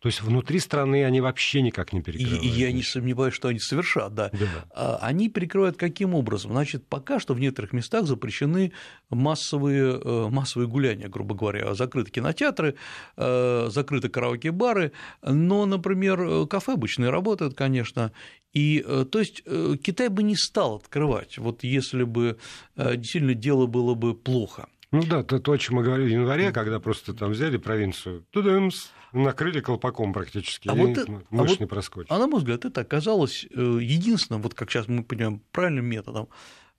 то 0.00 0.06
есть 0.06 0.22
внутри 0.22 0.60
страны 0.60 1.04
они 1.04 1.20
вообще 1.20 1.60
никак 1.60 1.92
не 1.92 2.02
перекрывают. 2.02 2.42
И 2.42 2.46
я 2.46 2.70
не 2.70 2.82
сомневаюсь, 2.82 3.34
что 3.34 3.48
они 3.48 3.58
совершат, 3.58 4.14
да. 4.14 4.30
да. 4.32 4.64
А, 4.70 4.98
они 5.02 5.28
перекрывают 5.28 5.76
каким 5.76 6.14
образом? 6.14 6.52
Значит, 6.52 6.86
пока 6.86 7.18
что 7.18 7.34
в 7.34 7.40
некоторых 7.40 7.72
местах 7.72 8.06
запрещены 8.06 8.72
массовые, 9.10 10.00
э, 10.02 10.28
массовые 10.30 10.68
гуляния, 10.68 11.08
грубо 11.08 11.34
говоря, 11.34 11.74
закрыты 11.74 12.12
кинотеатры, 12.12 12.76
э, 13.16 13.68
закрыты 13.70 14.08
караоке-бары, 14.08 14.92
но, 15.22 15.66
например, 15.66 16.46
кафе 16.46 16.74
обычные 16.74 17.10
работают, 17.10 17.54
конечно, 17.54 18.12
и, 18.52 18.84
э, 18.86 19.04
то 19.10 19.18
есть, 19.18 19.42
Китай 19.82 20.08
бы 20.08 20.22
не 20.22 20.36
стал 20.36 20.76
открывать, 20.76 21.38
вот 21.38 21.64
если 21.64 22.04
бы 22.04 22.38
действительно 22.76 23.34
дело 23.34 23.66
было 23.66 23.94
бы 23.94 24.14
плохо. 24.14 24.68
Ну 24.90 25.02
да, 25.02 25.22
то, 25.22 25.38
то, 25.38 25.52
о 25.52 25.58
чем 25.58 25.76
мы 25.76 25.82
говорили 25.82 26.08
в 26.08 26.12
январе, 26.12 26.50
когда 26.50 26.80
просто 26.80 27.12
там 27.12 27.32
взяли 27.32 27.58
провинцию, 27.58 28.24
тудымс, 28.30 28.90
накрыли 29.12 29.60
колпаком 29.60 30.12
практически, 30.12 30.68
а 30.68 30.74
вот 30.74 30.88
мышь 30.88 31.24
а 31.30 31.36
вот, 31.36 31.60
не 31.60 31.66
проскочит. 31.66 32.10
А 32.10 32.18
на 32.18 32.26
мой 32.26 32.38
взгляд, 32.40 32.64
это 32.64 32.80
оказалось 32.82 33.46
э, 33.50 33.78
единственным, 33.80 34.42
вот 34.42 34.54
как 34.54 34.70
сейчас 34.70 34.88
мы 34.88 35.02
понимаем, 35.02 35.42
правильным 35.52 35.86
методом. 35.86 36.28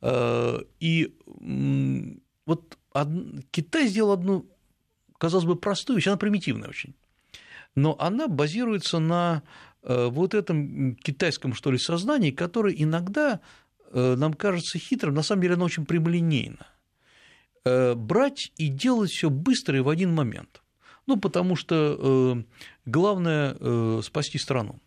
Э, 0.02 0.60
и 0.80 1.16
вот 2.46 2.78
Китай 3.52 3.88
сделал 3.88 4.12
одну, 4.12 4.46
казалось 5.18 5.46
бы, 5.46 5.56
простую 5.56 5.98
вещь, 5.98 6.08
она 6.08 6.18
примитивная 6.18 6.70
очень, 6.70 6.96
но 7.76 7.96
она 8.00 8.28
базируется 8.28 9.00
на 9.00 9.44
э, 9.84 10.08
вот 10.08 10.34
этом 10.34 10.96
китайском, 10.96 11.54
что 11.54 11.72
ли, 11.72 11.78
сознании, 11.78 12.32
которое 12.32 12.76
иногда 12.76 13.40
нам 13.92 14.36
кажется 14.36 14.78
хитрым, 14.78 15.16
на 15.16 15.24
самом 15.24 15.42
деле 15.42 15.56
оно 15.56 15.66
очень 15.66 15.84
прямолинейно– 15.84 16.68
брать 17.96 18.52
и 18.56 18.68
делать 18.68 19.10
все 19.10 19.32
быстро 19.32 19.78
и 19.78 19.82
в 19.82 19.90
один 19.90 20.14
момент. 20.14 20.62
Ну, 21.10 21.18
потому 21.18 21.56
что 21.56 21.98
э, 22.00 22.44
главное 22.86 23.58
э, 23.60 24.02
спасти 24.04 24.38
страну. 24.38 24.80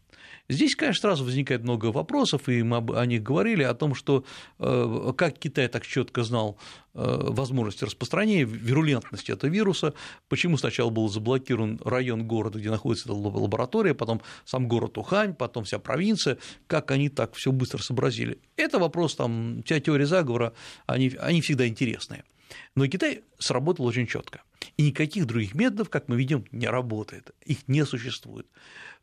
Здесь, 0.48 0.76
конечно, 0.76 1.00
сразу 1.00 1.24
возникает 1.24 1.64
много 1.64 1.86
вопросов, 1.86 2.48
и 2.48 2.62
мы 2.62 2.76
о 2.76 3.06
них 3.06 3.24
говорили, 3.24 3.64
о 3.64 3.74
том, 3.74 3.94
что 3.96 4.24
как 4.58 5.38
Китай 5.38 5.66
так 5.68 5.86
четко 5.86 6.24
знал 6.24 6.58
возможности 6.94 7.84
распространения, 7.84 8.44
вирулентности 8.44 9.32
этого 9.32 9.50
вируса, 9.50 9.94
почему 10.28 10.58
сначала 10.58 10.90
был 10.90 11.08
заблокирован 11.08 11.80
район 11.84 12.26
города, 12.26 12.58
где 12.58 12.70
находится 12.70 13.06
эта 13.06 13.14
лаборатория, 13.14 13.94
потом 13.94 14.20
сам 14.44 14.68
город 14.68 14.98
Ухань, 14.98 15.34
потом 15.34 15.64
вся 15.64 15.78
провинция, 15.78 16.38
как 16.66 16.90
они 16.90 17.08
так 17.08 17.34
все 17.34 17.50
быстро 17.50 17.78
сообразили. 17.78 18.38
Это 18.56 18.78
вопрос, 18.78 19.14
там, 19.16 19.62
вся 19.64 19.80
теория 19.80 20.06
заговора, 20.06 20.52
они, 20.86 21.12
они 21.20 21.40
всегда 21.40 21.66
интересные. 21.66 22.24
Но 22.76 22.86
Китай 22.86 23.22
сработал 23.38 23.86
очень 23.86 24.06
четко. 24.06 24.42
И 24.76 24.84
никаких 24.88 25.26
других 25.26 25.54
методов, 25.54 25.90
как 25.90 26.08
мы 26.08 26.16
видим, 26.16 26.44
не 26.52 26.66
работает. 26.66 27.30
Их 27.44 27.68
не 27.68 27.84
существует. 27.84 28.46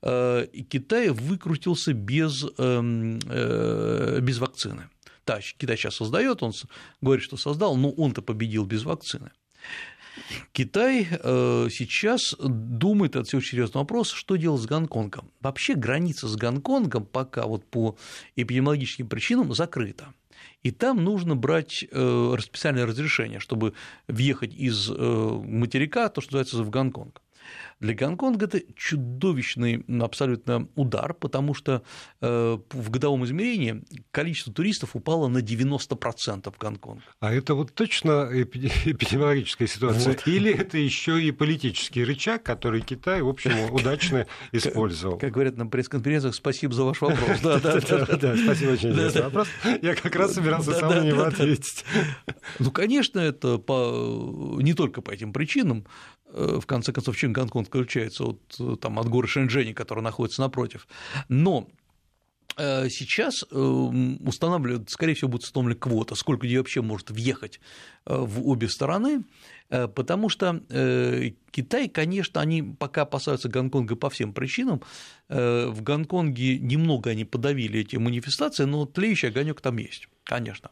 Э, 0.02 0.46
и 0.52 0.64
Китай 0.64 1.10
выкрутился 1.10 1.94
без, 1.94 2.46
эм, 2.58 3.20
э, 3.26 4.20
без 4.22 4.40
вакцины. 4.40 4.90
Да, 5.26 5.40
Китай 5.42 5.78
сейчас 5.78 5.96
создает, 5.96 6.42
он 6.42 6.54
говорит, 7.02 7.24
что 7.24 7.38
создал, 7.38 7.76
но 7.78 7.92
он-то 7.92 8.22
победил 8.22 8.66
без 8.66 8.84
вакцины. 8.84 9.32
Китай 10.52 11.08
э, 11.10 11.68
сейчас 11.72 12.36
думает, 12.40 13.16
это 13.16 13.38
очень 13.38 13.52
серьезный 13.52 13.80
вопрос, 13.80 14.12
что 14.12 14.36
делать 14.36 14.62
с 14.62 14.66
Гонконгом. 14.66 15.32
Вообще 15.42 15.76
граница 15.76 16.28
с 16.28 16.36
Гонконгом 16.36 17.06
пока 17.06 17.46
вот 17.46 17.66
по 17.66 17.98
эпидемиологическим 18.36 19.08
причинам 19.08 19.54
закрыта. 19.54 20.14
И 20.64 20.72
там 20.72 21.04
нужно 21.04 21.36
брать 21.36 21.86
э, 21.90 22.36
специальное 22.42 22.86
разрешение, 22.86 23.40
чтобы 23.40 23.74
въехать 24.08 24.54
из 24.54 24.90
э, 24.90 24.94
материка, 24.94 26.10
то, 26.10 26.22
что 26.22 26.34
называется, 26.34 26.64
в 26.64 26.70
Гонконг. 26.70 27.22
Для 27.80 27.94
Гонконга 27.94 28.46
это 28.46 28.62
чудовищный 28.76 29.86
абсолютно 30.02 30.68
удар, 30.76 31.14
потому 31.14 31.54
что 31.54 31.84
э, 32.22 32.58
в 32.72 32.90
годовом 32.90 33.26
измерении 33.26 33.84
количество 34.12 34.54
туристов 34.54 34.96
упало 34.96 35.28
на 35.28 35.40
90% 35.40 36.52
в 36.52 36.58
Гонконг. 36.58 37.02
А 37.20 37.34
это 37.34 37.54
вот 37.56 37.74
точно 37.74 38.30
эпидемиологическая 38.34 39.68
ситуация? 39.68 40.14
Вот. 40.14 40.28
Или 40.28 40.54
это 40.54 40.78
еще 40.78 41.22
и 41.22 41.32
политический 41.32 42.04
рычаг, 42.04 42.44
который 42.44 42.82
Китай, 42.82 43.22
в 43.22 43.30
общем, 43.30 43.74
удачно 43.74 44.28
использовал? 44.52 45.18
Как 45.18 45.32
говорят 45.32 45.58
на 45.58 45.68
пресс-конференциях, 45.68 46.36
спасибо 46.36 46.74
за 46.74 46.84
ваш 46.84 47.02
вопрос. 47.02 47.40
Да, 47.50 47.60
да, 47.60 47.80
да, 47.80 48.38
спасибо, 48.38 48.72
очень 48.72 48.90
интересный 48.92 49.24
вопрос. 49.24 49.48
Я 49.82 49.96
как 49.96 50.16
раз 50.16 50.34
собирался 50.34 50.74
сам 50.74 50.90
на 50.90 51.06
него 51.06 51.24
ответить. 51.24 51.86
Ну, 52.60 52.72
конечно, 52.72 53.20
это 53.20 53.60
не 54.62 54.74
только 54.74 55.02
по 55.02 55.12
этим 55.12 55.34
причинам, 55.34 55.86
в 56.32 56.66
конце 56.66 56.94
концов, 56.94 57.18
чем 57.18 57.34
Гонконг 57.34 57.68
включается 57.68 58.24
от, 58.24 58.56
э, 58.60 58.76
там, 58.80 59.00
от 59.00 59.10
горы 59.10 59.28
Шэньчжэнь, 59.28 59.74
которая 59.74 60.04
находится 60.04 60.42
напротив. 60.42 60.88
Но 61.28 61.68
э, 62.58 62.90
сейчас 62.90 63.44
устанавливают, 63.44 64.90
скорее 64.90 65.16
всего, 65.16 65.30
будет 65.30 65.44
установлена 65.44 65.80
квота, 65.80 66.16
сколько 66.16 66.44
людей 66.44 66.58
вообще 66.58 66.82
может 66.82 67.10
въехать 67.10 67.60
в 68.06 68.48
обе 68.48 68.70
стороны, 68.70 69.24
потому 69.70 70.30
что 70.30 70.62
Китай, 71.52 71.90
конечно, 71.90 72.42
они 72.42 72.64
пока 72.64 73.04
опасаются 73.04 73.50
Гонконга 73.50 73.96
по 73.96 74.10
всем 74.10 74.34
причинам. 74.34 74.82
В 75.28 75.82
Гонконге 75.82 76.60
немного 76.60 77.12
они 77.12 77.26
подавили 77.26 77.80
эти 77.82 77.98
манифестации, 77.98 78.66
но 78.66 78.86
тлеющий 78.86 79.30
огонек 79.30 79.62
там 79.62 79.78
есть, 79.78 80.08
конечно. 80.24 80.72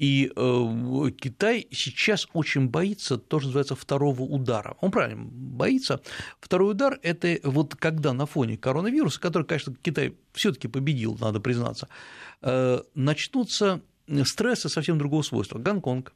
И 0.00 0.32
э, 0.34 1.10
Китай 1.20 1.68
сейчас 1.70 2.26
очень 2.32 2.68
боится 2.68 3.18
то, 3.18 3.38
что 3.38 3.48
называется 3.48 3.76
второго 3.76 4.22
удара. 4.22 4.74
Он 4.80 4.90
правильно 4.90 5.24
боится. 5.30 6.00
Второй 6.40 6.70
удар– 6.70 6.98
это 7.02 7.38
вот 7.44 7.74
когда 7.76 8.14
на 8.14 8.24
фоне 8.24 8.56
коронавируса, 8.56 9.20
который, 9.20 9.42
конечно, 9.46 9.74
Китай 9.82 10.16
все 10.32 10.52
таки 10.52 10.68
победил, 10.68 11.18
надо 11.20 11.38
признаться, 11.38 11.88
э, 12.40 12.80
начнутся 12.94 13.82
стрессы 14.24 14.70
совсем 14.70 14.96
другого 14.96 15.20
свойства. 15.20 15.58
Гонконг, 15.58 16.14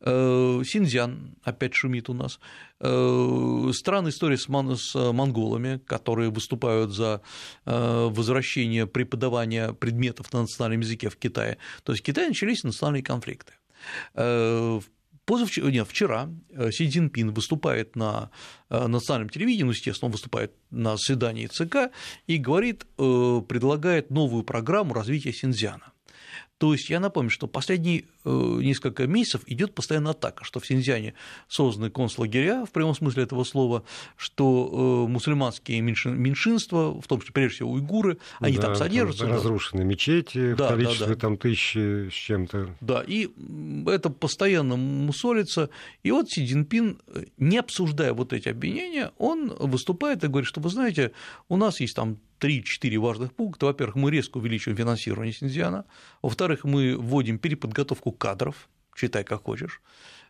Синьцзян 0.00 1.34
опять 1.42 1.74
шумит 1.74 2.08
у 2.08 2.14
нас, 2.14 2.38
э, 2.80 3.70
странная 3.74 4.12
история 4.12 4.38
с, 4.38 4.48
монголами, 4.48 5.80
которые 5.86 6.30
выступают 6.30 6.92
за 6.92 7.20
э, 7.66 8.08
возвращение 8.10 8.86
преподавания 8.86 9.72
предметов 9.72 10.32
на 10.32 10.42
национальном 10.42 10.80
языке 10.80 11.08
в 11.10 11.16
Китае. 11.16 11.58
То 11.82 11.92
есть 11.92 12.02
в 12.02 12.06
Китае 12.06 12.28
начались 12.28 12.62
национальные 12.62 13.02
конфликты. 13.02 13.54
Позавчера, 15.24 15.70
нет, 15.70 15.86
вчера 15.86 16.30
Си 16.70 16.88
Цзиньпин 16.88 17.32
выступает 17.32 17.96
на 17.96 18.30
национальном 18.70 19.28
телевидении, 19.28 19.64
ну, 19.64 19.70
естественно, 19.72 20.06
он 20.06 20.12
выступает 20.12 20.52
на 20.70 20.96
заседании 20.96 21.48
ЦК 21.48 21.90
и 22.26 22.38
говорит, 22.38 22.86
предлагает 22.96 24.08
новую 24.08 24.42
программу 24.44 24.94
развития 24.94 25.34
Синьцзяна. 25.34 25.92
То 26.58 26.72
есть 26.72 26.90
я 26.90 26.98
напомню, 26.98 27.30
что 27.30 27.46
последние 27.46 28.04
э, 28.24 28.30
несколько 28.30 29.06
месяцев 29.06 29.42
идет 29.46 29.74
постоянная 29.74 30.10
атака, 30.10 30.44
что 30.44 30.58
в 30.58 30.66
Синьцзяне 30.66 31.14
созданы 31.46 31.88
концлагеря 31.88 32.64
в 32.64 32.70
прямом 32.70 32.96
смысле 32.96 33.22
этого 33.22 33.44
слова, 33.44 33.84
что 34.16 35.04
э, 35.06 35.10
мусульманские 35.10 35.80
меньшинства, 35.80 37.00
в 37.00 37.06
том 37.06 37.20
числе 37.20 37.32
прежде 37.32 37.56
всего 37.56 37.70
уйгуры, 37.70 38.18
они 38.40 38.56
да, 38.56 38.62
там 38.62 38.74
содержатся. 38.74 39.24
Там 39.24 39.34
разрушены 39.34 39.84
мечети 39.84 40.54
да, 40.54 40.66
в 40.66 40.68
количестве 40.70 41.06
да, 41.06 41.14
да. 41.14 41.20
там 41.20 41.36
тысячи 41.38 42.08
с 42.10 42.12
чем-то. 42.12 42.74
Да, 42.80 43.04
и 43.06 43.28
это 43.86 44.10
постоянно 44.10 44.74
мусолится. 44.74 45.70
И 46.02 46.10
вот 46.10 46.28
Си 46.28 46.44
Цзиньпин, 46.44 46.98
не 47.36 47.58
обсуждая 47.58 48.12
вот 48.12 48.32
эти 48.32 48.48
обвинения, 48.48 49.12
он 49.18 49.54
выступает 49.60 50.24
и 50.24 50.26
говорит, 50.26 50.48
что 50.48 50.60
вы 50.60 50.70
знаете, 50.70 51.12
у 51.48 51.56
нас 51.56 51.78
есть 51.78 51.94
там 51.94 52.18
3-4 52.40 52.98
важных 52.98 53.32
пункта. 53.32 53.66
Во-первых, 53.66 53.96
мы 53.96 54.10
резко 54.10 54.38
увеличиваем 54.38 54.76
финансирование 54.76 55.32
Синьцзяна. 55.32 55.84
Во-вторых, 56.22 56.64
мы 56.64 56.96
вводим 56.96 57.38
переподготовку 57.38 58.12
кадров, 58.12 58.68
читай 58.94 59.24
как 59.24 59.44
хочешь 59.44 59.80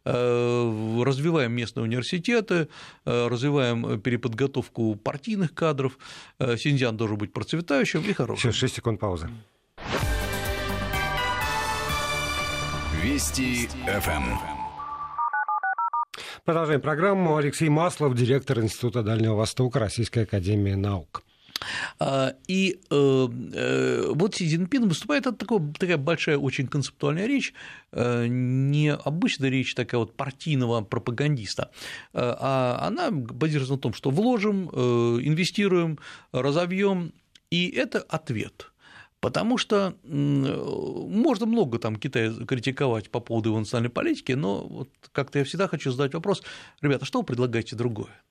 э, 0.04 1.02
развиваем 1.04 1.52
местные 1.52 1.84
университеты, 1.84 2.68
э, 3.04 3.28
развиваем 3.28 4.00
переподготовку 4.00 4.94
партийных 4.96 5.54
кадров. 5.54 5.98
Э, 6.38 6.56
Синьцзян 6.56 6.96
должен 6.96 7.18
быть 7.18 7.32
процветающим 7.32 8.02
и 8.02 8.12
хорошим. 8.12 8.50
Сейчас 8.50 8.60
6 8.60 8.76
секунд 8.76 9.00
паузы. 9.00 9.28
Вести 13.02 13.68
ФМ. 13.86 14.38
Продолжаем 16.44 16.80
программу. 16.80 17.36
Алексей 17.36 17.68
Маслов, 17.68 18.14
директор 18.14 18.60
Института 18.60 19.02
Дальнего 19.02 19.34
Востока 19.34 19.78
Российской 19.78 20.24
Академии 20.24 20.74
Наук. 20.74 21.22
А, 21.98 22.34
и 22.46 22.80
э, 22.90 23.28
э, 23.54 24.12
вот 24.14 24.34
Си 24.34 24.48
Цзиньпин 24.48 24.88
выступает, 24.88 25.26
это 25.26 25.36
такая, 25.36 25.60
такая 25.78 25.96
большая 25.96 26.38
очень 26.38 26.66
концептуальная 26.66 27.26
речь, 27.26 27.54
э, 27.92 28.26
не 28.28 28.92
обычная 28.92 29.50
речь 29.50 29.74
такая 29.74 29.98
вот 29.98 30.16
партийного 30.16 30.82
пропагандиста, 30.82 31.70
а 32.12 32.78
она 32.86 33.10
базируется 33.10 33.74
на 33.74 33.78
том, 33.78 33.92
что 33.92 34.10
вложим, 34.10 34.68
инвестируем, 34.68 35.98
разовьем, 36.32 37.12
и 37.50 37.68
это 37.68 38.00
ответ. 38.00 38.72
Потому 39.20 39.58
что 39.58 39.96
можно 40.04 41.46
много 41.46 41.80
там 41.80 41.96
Китая 41.96 42.32
критиковать 42.46 43.10
по 43.10 43.18
поводу 43.18 43.48
его 43.48 43.58
национальной 43.58 43.90
политики, 43.90 44.32
но 44.32 44.60
вот 44.60 44.90
как-то 45.10 45.40
я 45.40 45.44
всегда 45.44 45.66
хочу 45.66 45.90
задать 45.90 46.14
вопрос, 46.14 46.42
ребята, 46.80 47.04
что 47.04 47.20
вы 47.20 47.26
предлагаете 47.26 47.74
другое? 47.74 48.22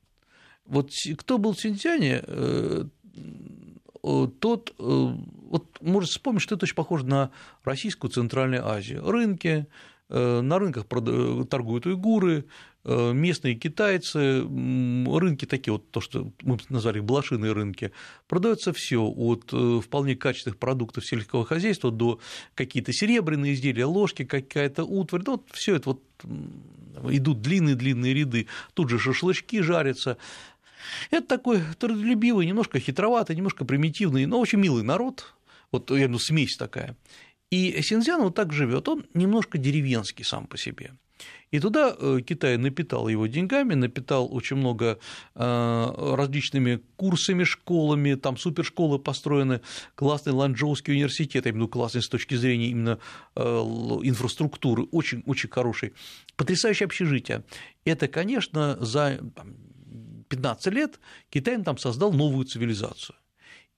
Вот 0.65 0.91
кто 1.17 1.37
был 1.37 1.53
в 1.53 1.61
Синьцзяне, 1.61 2.23
тот, 4.39 4.73
э, 4.77 5.13
вот 5.49 5.81
может 5.81 6.09
вспомнить, 6.09 6.41
что 6.41 6.55
это 6.55 6.65
очень 6.65 6.75
похоже 6.75 7.05
на 7.05 7.31
российскую 7.63 8.11
Центральную 8.11 8.67
Азию. 8.67 9.09
Рынки, 9.09 9.67
э, 10.09 10.41
на 10.41 10.59
рынках 10.59 10.85
торгуют 11.49 11.85
уйгуры, 11.85 12.45
местные 12.85 13.55
китайцы, 13.55 14.43
рынки 14.43 15.43
такие 15.43 15.73
вот, 15.73 15.91
то, 15.91 15.99
что 15.99 16.31
мы 16.41 16.57
назвали 16.69 17.01
блошиные 17.01 17.51
рынки, 17.51 17.91
продается 18.29 18.71
все 18.71 19.03
от 19.03 19.51
вполне 19.83 20.15
качественных 20.15 20.57
продуктов 20.57 21.05
сельского 21.05 21.43
хозяйства 21.43 21.91
до 21.91 22.21
какие-то 22.55 22.93
серебряные 22.93 23.55
изделия, 23.55 23.83
ложки, 23.83 24.23
какая-то 24.23 24.85
утварь, 24.85 25.23
ну, 25.25 25.33
вот 25.33 25.49
все 25.51 25.75
это 25.75 25.89
вот 25.89 26.01
идут 27.11 27.41
длинные-длинные 27.41 28.13
ряды, 28.13 28.47
тут 28.73 28.89
же 28.89 28.99
шашлычки 28.99 29.61
жарятся, 29.61 30.17
это 31.11 31.27
такой 31.27 31.61
трудолюбивый, 31.79 32.45
немножко 32.45 32.79
хитроватый, 32.79 33.35
немножко 33.35 33.65
примитивный, 33.65 34.25
но 34.25 34.39
очень 34.39 34.59
милый 34.59 34.83
народ, 34.83 35.33
вот 35.71 35.91
я 35.91 36.05
имею 36.05 36.19
смесь 36.19 36.57
такая. 36.57 36.95
И 37.49 37.81
Синьцзян 37.81 38.21
вот 38.21 38.35
так 38.35 38.51
живет, 38.51 38.87
он 38.87 39.05
немножко 39.13 39.57
деревенский 39.57 40.25
сам 40.25 40.47
по 40.47 40.57
себе. 40.57 40.91
И 41.51 41.59
туда 41.59 41.95
э, 41.97 42.19
Китай 42.25 42.57
напитал 42.57 43.07
его 43.07 43.25
деньгами, 43.27 43.73
напитал 43.73 44.27
очень 44.33 44.57
много 44.57 44.99
э, 45.35 46.13
различными 46.15 46.81
курсами, 46.97 47.45
школами, 47.45 48.15
там 48.15 48.37
супершколы 48.37 48.99
построены, 48.99 49.61
классный 49.95 50.33
Ланчжоуский 50.33 50.93
университет, 50.93 51.45
я 51.45 51.51
виду 51.51 51.69
классный 51.69 52.01
с 52.01 52.09
точки 52.09 52.35
зрения 52.35 52.67
именно 52.67 52.99
э, 53.35 53.41
инфраструктуры, 53.41 54.83
очень-очень 54.91 55.49
хороший. 55.49 55.93
Потрясающее 56.35 56.85
общежитие. 56.85 57.43
Это, 57.85 58.09
конечно, 58.09 58.77
за 58.81 59.19
15 60.27 60.73
лет 60.73 60.99
Китай 61.29 61.61
там 61.63 61.77
создал 61.77 62.13
новую 62.13 62.45
цивилизацию. 62.45 63.15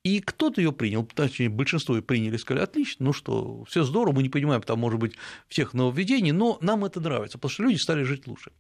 И 0.04 0.22
кто-то 0.22 0.62
ее 0.62 0.72
принял, 0.72 1.06
точнее, 1.06 1.50
большинство 1.50 1.96
ее 1.96 2.02
приняли, 2.02 2.38
сказали, 2.38 2.64
отлично, 2.64 3.08
ну 3.08 3.14
что, 3.14 3.66
все 3.66 3.84
здорово, 3.84 4.16
мы 4.16 4.24
не 4.24 4.30
понимаем, 4.30 4.62
там, 4.62 4.80
может 4.80 4.98
быть, 4.98 5.16
всех 5.50 5.74
нововведений, 5.74 6.32
но 6.32 6.58
нам 6.62 6.86
это 6.86 7.02
нравится, 7.02 7.38
потому 7.38 7.52
что 7.52 7.64
люди 7.64 7.76
стали 7.76 8.04
жить 8.04 8.26
лучше. 8.26 8.52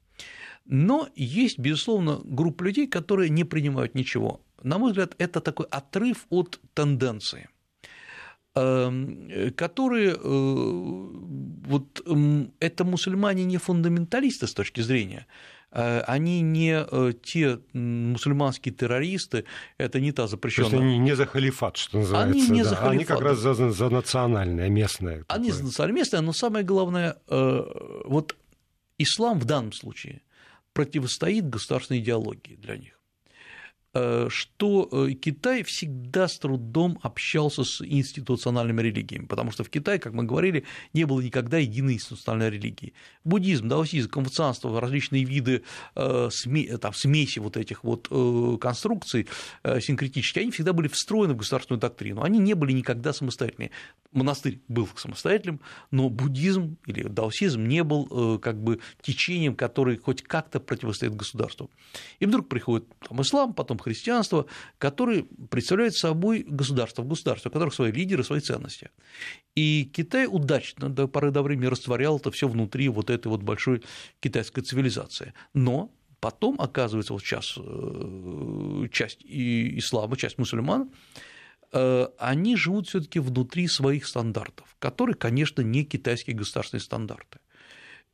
Но 0.65 1.07
есть, 1.15 1.57
безусловно, 1.57 2.19
группа 2.23 2.63
людей, 2.63 2.87
которые 2.87 3.29
не 3.29 3.45
принимают 3.45 3.95
ничего. 3.95 4.41
На 4.61 4.77
мой 4.77 4.91
взгляд, 4.91 5.15
это 5.17 5.39
такой 5.39 5.65
отрыв 5.67 6.25
от 6.29 6.59
тенденции 6.73 7.49
эм, 8.55 9.53
которые, 9.55 10.15
э, 10.15 10.19
вот 10.19 12.01
это 12.59 12.83
мусульмане 12.83 13.45
не 13.45 13.57
фундаменталисты 13.57 14.45
с 14.45 14.53
точки 14.53 14.81
зрения, 14.81 15.25
они 15.71 16.41
не 16.41 16.85
э, 16.89 17.13
те 17.23 17.59
мусульманские 17.73 18.73
террористы, 18.73 19.45
это 19.77 19.99
не 19.99 20.11
та 20.11 20.27
запрещенная. 20.27 20.69
То 20.71 20.75
есть 20.77 20.85
они 20.85 20.97
не 20.97 21.15
за 21.15 21.25
халифат, 21.25 21.77
что 21.77 21.99
называется. 21.99 22.31
Они 22.31 22.49
не 22.49 22.63
да. 22.63 22.69
за 22.69 22.75
халифат. 22.75 22.93
Они 22.93 23.05
как 23.05 23.21
раз 23.21 23.37
за, 23.37 23.53
за 23.53 23.89
национальное, 23.89 24.69
местное. 24.69 25.23
Они 25.27 25.49
такое. 25.49 25.51
за 25.51 25.63
национальное, 25.63 25.99
местное, 25.99 26.21
но 26.21 26.33
самое 26.33 26.65
главное, 26.65 27.17
э, 27.27 28.01
вот 28.05 28.35
ислам 28.97 29.39
в 29.39 29.45
данном 29.45 29.73
случае 29.73 30.21
противостоит 30.73 31.47
государственной 31.49 31.99
идеологии 31.99 32.55
для 32.55 32.77
них. 32.77 32.98
Э, 33.95 34.27
что 34.29 34.87
э, 34.91 35.13
Китай 35.13 35.63
всегда 35.63 36.27
с 36.27 36.37
трудом 36.37 36.99
общался 37.01 37.63
с 37.63 37.83
институциональными 37.83 38.83
религиями, 38.83 39.25
потому 39.25 39.49
что 39.49 39.63
в 39.63 39.69
Китае, 39.71 39.97
как 39.97 40.13
мы 40.13 40.25
говорили, 40.25 40.65
не 40.93 41.05
было 41.05 41.21
никогда 41.21 41.57
единой 41.57 41.95
институциональной 41.95 42.51
религии. 42.51 42.93
Буддизм, 43.23 43.67
даосизм, 43.67 44.11
конфуцианство, 44.11 44.79
различные 44.79 45.23
виды 45.23 45.63
э, 45.95 46.29
там, 46.79 46.93
смеси 46.93 47.39
вот 47.39 47.57
этих 47.57 47.83
вот 47.83 48.09
конструкций 48.59 49.27
синкретических, 49.63 50.41
они 50.41 50.51
всегда 50.51 50.73
были 50.73 50.87
встроены 50.87 51.33
в 51.33 51.37
государственную 51.37 51.79
доктрину, 51.79 52.21
они 52.21 52.37
не 52.37 52.53
были 52.53 52.73
никогда 52.73 53.11
самостоятельными. 53.11 53.71
Монастырь 54.11 54.59
был 54.67 54.87
самостоятельным, 54.95 55.61
но 55.91 56.09
буддизм 56.09 56.77
или 56.85 57.03
даосизм 57.03 57.63
не 57.65 57.83
был 57.83 58.39
как 58.39 58.61
бы 58.61 58.79
течением, 59.01 59.55
которое 59.55 59.97
хоть 59.97 60.21
как-то 60.21 60.59
противостоит 60.59 61.15
государству. 61.15 61.69
И 62.19 62.25
вдруг 62.25 62.49
приходит 62.49 62.87
там, 63.07 63.21
ислам, 63.21 63.53
потом 63.53 63.78
христианства, 63.79 64.45
которые 64.77 65.25
представляют 65.49 65.95
собой 65.95 66.45
государство, 66.47 67.03
государство, 67.03 67.49
у 67.49 67.51
которых 67.51 67.73
свои 67.73 67.91
лидеры, 67.91 68.23
свои 68.23 68.39
ценности. 68.39 68.89
И 69.55 69.89
Китай 69.93 70.27
удачно 70.27 70.89
до 70.89 71.07
поры 71.07 71.31
до 71.31 71.41
времени 71.41 71.67
растворял 71.67 72.17
это 72.17 72.31
все 72.31 72.47
внутри 72.47 72.89
вот 72.89 73.09
этой 73.09 73.27
вот 73.27 73.41
большой 73.41 73.83
китайской 74.19 74.61
цивилизации. 74.61 75.33
Но 75.53 75.91
потом, 76.19 76.55
оказывается, 76.59 77.13
вот 77.13 77.21
сейчас 77.21 77.55
э, 77.57 78.87
часть 78.91 79.19
ислама, 79.23 80.17
часть 80.17 80.37
мусульман, 80.37 80.91
э, 81.71 82.07
они 82.17 82.55
живут 82.55 82.87
все-таки 82.87 83.19
внутри 83.19 83.67
своих 83.67 84.05
стандартов, 84.05 84.75
которые, 84.79 85.15
конечно, 85.15 85.61
не 85.61 85.83
китайские 85.83 86.35
государственные 86.35 86.81
стандарты. 86.81 87.39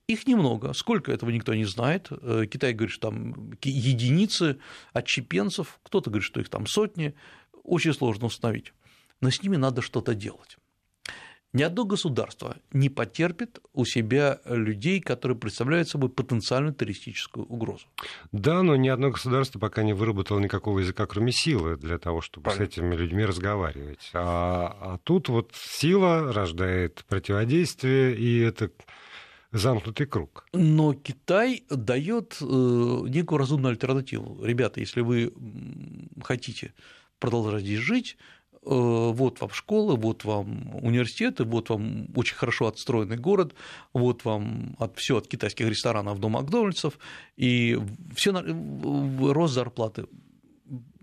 Их 0.08 0.28
немного. 0.28 0.74
Сколько 0.74 1.12
этого 1.12 1.32
никто 1.32 1.54
не 1.56 1.66
знает. 1.66 2.08
Э, 2.12 2.46
Китай 2.50 2.74
говорит, 2.74 2.94
что 2.94 3.10
там 3.10 3.54
единицы 3.64 4.60
отщепенцев, 4.94 5.80
кто-то 5.84 6.10
говорит, 6.10 6.26
что 6.26 6.40
их 6.40 6.50
там 6.50 6.68
сотни. 6.68 7.16
Очень 7.64 7.94
сложно 7.94 8.28
установить. 8.28 8.74
Но 9.22 9.32
с 9.32 9.42
ними 9.42 9.56
надо 9.56 9.82
что-то 9.82 10.14
делать. 10.14 10.58
Ни 11.56 11.64
одно 11.64 11.86
государство 11.86 12.58
не 12.74 12.90
потерпит 12.90 13.60
у 13.72 13.86
себя 13.86 14.42
людей, 14.44 15.00
которые 15.00 15.38
представляют 15.38 15.88
собой 15.88 16.10
потенциальную 16.10 16.76
террористическую 16.76 17.46
угрозу. 17.46 17.86
Да, 18.34 18.62
но 18.62 18.76
ни 18.76 18.90
одно 18.90 19.10
государство 19.10 19.58
пока 19.58 19.84
не 19.84 19.94
выработало 19.94 20.40
никакого 20.40 20.80
языка, 20.80 21.06
кроме 21.06 21.32
силы, 21.32 21.78
для 21.78 21.98
того, 21.98 22.20
чтобы 22.20 22.44
Понятно. 22.44 22.66
с 22.66 22.68
этими 22.68 22.94
людьми 22.94 23.24
разговаривать. 23.24 24.10
А, 24.14 24.78
а 24.82 24.98
тут 25.06 25.30
вот 25.30 25.54
сила 25.56 26.34
рождает 26.34 27.06
противодействие, 27.08 28.18
и 28.18 28.40
это 28.40 28.70
замкнутый 29.58 30.06
круг. 30.06 30.46
Но 30.54 30.94
Китай 30.94 31.64
дает 31.70 32.38
э, 32.42 32.46
некую 32.46 33.40
разумную 33.40 33.72
альтернативу. 33.72 34.44
Ребята, 34.44 34.80
если 34.80 35.02
вы 35.02 35.34
хотите 36.24 36.74
продолжать 37.20 37.62
здесь 37.62 37.80
жить, 37.80 38.18
э, 38.52 38.58
вот 38.66 39.40
вам 39.40 39.50
школы, 39.52 39.96
вот 39.96 40.26
вам 40.26 40.76
университеты, 40.84 41.44
вот 41.46 41.70
вам 41.70 42.08
очень 42.16 42.36
хорошо 42.36 42.68
отстроенный 42.68 43.18
город, 43.18 43.56
вот 43.94 44.26
вам 44.26 44.76
от, 44.80 44.98
все 44.98 45.18
от 45.18 45.28
китайских 45.28 45.68
ресторанов 45.68 46.20
до 46.20 46.30
Макдональдсов, 46.30 47.00
и 47.38 47.80
все 48.16 48.32
рост 48.34 49.54
зарплаты 49.54 50.06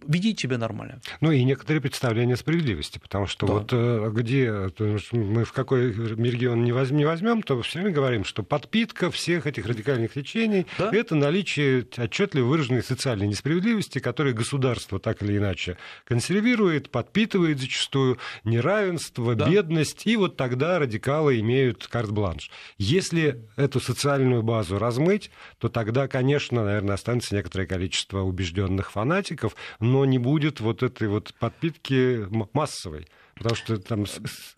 ведите 0.06 0.42
себя 0.42 0.58
нормально. 0.58 1.00
Ну 1.20 1.30
и 1.30 1.42
некоторые 1.44 1.80
представления 1.80 2.36
справедливости, 2.36 2.98
потому 2.98 3.26
что 3.26 3.46
да. 3.46 3.52
вот 3.52 3.72
э, 3.72 4.10
где 4.12 4.70
мы 5.12 5.44
в 5.44 5.52
какой 5.52 5.92
регион 5.92 6.64
не 6.64 6.72
возьмем, 6.72 7.42
то 7.42 7.60
все 7.62 7.80
время 7.80 7.94
говорим, 7.94 8.24
что 8.24 8.42
подпитка 8.42 9.10
всех 9.10 9.46
этих 9.46 9.66
радикальных 9.66 10.12
течений 10.12 10.66
да? 10.78 10.90
это 10.92 11.14
наличие 11.14 11.86
отчетливо 11.96 12.46
выраженной 12.46 12.82
социальной 12.82 13.26
несправедливости, 13.26 13.98
которую 13.98 14.34
государство 14.34 14.98
так 14.98 15.22
или 15.22 15.36
иначе 15.36 15.76
консервирует, 16.04 16.90
подпитывает 16.90 17.60
зачастую 17.60 18.18
неравенство, 18.44 19.34
да. 19.34 19.48
бедность, 19.48 20.06
и 20.06 20.16
вот 20.16 20.36
тогда 20.36 20.78
радикалы 20.78 21.40
имеют 21.40 21.86
карт-бланш. 21.86 22.50
Если 22.78 23.42
эту 23.56 23.80
социальную 23.80 24.42
базу 24.42 24.78
размыть, 24.78 25.30
то 25.58 25.68
тогда, 25.68 26.08
конечно, 26.08 26.64
наверное, 26.64 26.94
останется 26.94 27.34
некоторое 27.34 27.66
количество 27.66 28.20
убежденных 28.20 28.90
фанатиков, 28.92 29.54
но 29.92 30.04
не 30.06 30.18
будет 30.18 30.60
вот 30.60 30.82
этой 30.82 31.08
вот 31.08 31.34
подпитки 31.38 32.26
массовой. 32.54 33.06
Потому 33.34 33.54
что 33.54 33.76
там 33.78 34.04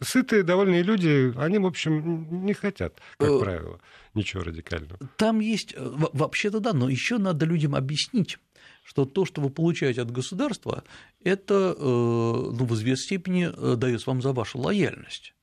сытые, 0.00 0.42
довольные 0.42 0.82
люди, 0.82 1.32
они, 1.36 1.58
в 1.58 1.66
общем, 1.66 2.44
не 2.44 2.54
хотят, 2.54 3.00
как 3.18 3.30
э, 3.30 3.38
правило, 3.38 3.80
ничего 4.14 4.42
радикального. 4.42 4.98
Там 5.16 5.40
есть, 5.40 5.74
э, 5.74 5.76
вообще-то 6.12 6.60
да, 6.60 6.72
но 6.72 6.88
еще 6.88 7.18
надо 7.18 7.46
людям 7.46 7.74
объяснить, 7.74 8.38
что 8.84 9.04
то, 9.04 9.24
что 9.24 9.40
вы 9.40 9.50
получаете 9.50 10.02
от 10.02 10.10
государства, 10.10 10.84
это 11.22 11.74
э, 11.76 11.82
ну, 11.82 12.64
в 12.64 12.74
известной 12.74 13.04
степени 13.04 13.76
дается 13.76 14.10
вам 14.10 14.22
за 14.22 14.32
вашу 14.32 14.58
лояльность. 14.58 15.34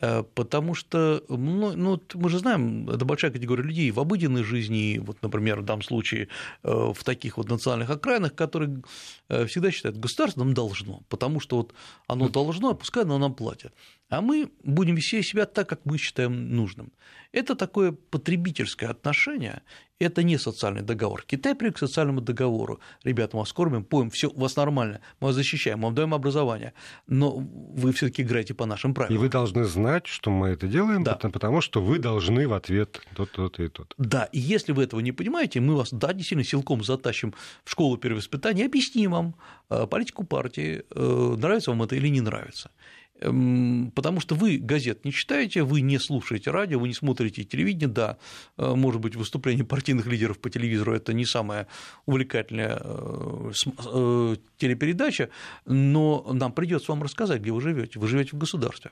Э, 0.00 0.22
потому 0.34 0.74
что 0.74 1.22
ну, 1.28 1.72
ну, 1.72 2.02
мы 2.14 2.28
же 2.28 2.38
знаем, 2.38 2.88
это 2.90 3.04
большая 3.04 3.30
категория 3.30 3.62
людей 3.62 3.90
в 3.90 4.00
обыденной 4.00 4.42
жизни, 4.42 4.98
вот, 4.98 5.22
например, 5.22 5.60
в 5.60 5.64
данном 5.64 5.82
случае 5.82 6.28
э, 6.62 6.92
в 6.94 7.02
таких 7.04 7.38
вот 7.38 7.48
национальных 7.48 7.90
окраинах, 7.90 8.34
которые 8.34 8.82
э, 9.28 9.46
всегда 9.46 9.70
считают, 9.70 9.96
государство 9.96 10.40
нам 10.40 10.54
должно, 10.54 11.02
потому 11.08 11.40
что 11.40 11.56
вот 11.56 11.74
оно 12.08 12.28
должно, 12.28 12.70
а 12.70 12.74
пускай 12.74 13.04
оно 13.04 13.18
нам 13.18 13.34
платит 13.34 13.72
а 14.08 14.20
мы 14.20 14.50
будем 14.62 14.94
вести 14.94 15.22
себя 15.22 15.46
так, 15.46 15.68
как 15.68 15.80
мы 15.84 15.98
считаем 15.98 16.54
нужным. 16.54 16.92
Это 17.32 17.54
такое 17.54 17.92
потребительское 17.92 18.88
отношение, 18.88 19.62
это 19.98 20.22
не 20.22 20.38
социальный 20.38 20.82
договор. 20.82 21.24
Китай 21.26 21.54
привык 21.54 21.76
к 21.76 21.78
социальному 21.78 22.20
договору. 22.20 22.80
Ребята, 23.02 23.36
мы 23.36 23.40
вас 23.40 23.52
кормим, 23.52 23.84
поем, 23.84 24.10
все 24.10 24.28
у 24.28 24.40
вас 24.40 24.56
нормально, 24.56 25.00
мы 25.20 25.28
вас 25.28 25.34
защищаем, 25.34 25.78
мы 25.78 25.84
вам 25.84 25.94
даем 25.94 26.14
образование, 26.14 26.72
но 27.06 27.36
вы 27.36 27.92
все 27.92 28.06
таки 28.06 28.22
играете 28.22 28.54
по 28.54 28.66
нашим 28.66 28.94
правилам. 28.94 29.16
И 29.16 29.18
вы 29.18 29.28
должны 29.28 29.64
знать, 29.64 30.06
что 30.06 30.30
мы 30.30 30.48
это 30.48 30.66
делаем, 30.66 31.02
да. 31.02 31.14
потому 31.16 31.60
что 31.60 31.82
вы 31.82 31.98
должны 31.98 32.46
в 32.46 32.54
ответ 32.54 33.00
тот-то 33.14 33.62
и 33.62 33.68
тот. 33.68 33.94
Да, 33.98 34.24
и 34.32 34.38
если 34.38 34.72
вы 34.72 34.84
этого 34.84 35.00
не 35.00 35.12
понимаете, 35.12 35.60
мы 35.60 35.76
вас, 35.76 35.92
да, 35.92 36.12
действительно 36.12 36.44
силком 36.44 36.84
затащим 36.84 37.34
в 37.64 37.70
школу 37.70 37.96
перевоспитания, 37.96 38.66
объясним 38.66 39.10
вам 39.10 39.34
э, 39.70 39.86
политику 39.86 40.24
партии, 40.24 40.84
э, 40.90 41.36
нравится 41.38 41.70
вам 41.70 41.82
это 41.82 41.96
или 41.96 42.08
не 42.08 42.20
нравится. 42.20 42.70
Эм, 43.20 43.92
потому 43.94 44.20
что 44.20 44.34
вы 44.34 44.58
газет 44.58 45.04
не 45.04 45.12
читаете, 45.12 45.62
вы 45.62 45.80
не 45.80 45.98
слушаете 45.98 46.50
радио, 46.50 46.78
вы 46.78 46.88
не 46.88 46.94
смотрите 46.94 47.44
телевидение, 47.44 47.88
да, 47.88 48.18
э, 48.58 48.74
может 48.74 49.00
быть, 49.00 49.16
выступление 49.16 49.64
партийных 49.64 50.06
лидеров 50.06 50.38
по 50.38 50.50
телевизору– 50.50 50.94
это 50.94 51.14
не 51.14 51.24
самая 51.24 51.66
увлекательная 52.04 52.78
э, 52.82 53.52
э, 53.54 54.36
телепередача, 54.58 55.30
но 55.64 56.30
нам 56.32 56.52
придется 56.52 56.92
вам 56.92 57.02
рассказать, 57.02 57.40
где 57.40 57.52
вы 57.52 57.60
живете. 57.62 57.98
Вы 57.98 58.08
живете 58.08 58.30
в 58.32 58.38
государстве. 58.38 58.90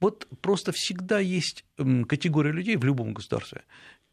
Вот 0.00 0.28
просто 0.42 0.72
всегда 0.72 1.18
есть 1.18 1.64
категория 1.76 2.52
людей 2.52 2.76
в 2.76 2.84
любом 2.84 3.14
государстве, 3.14 3.64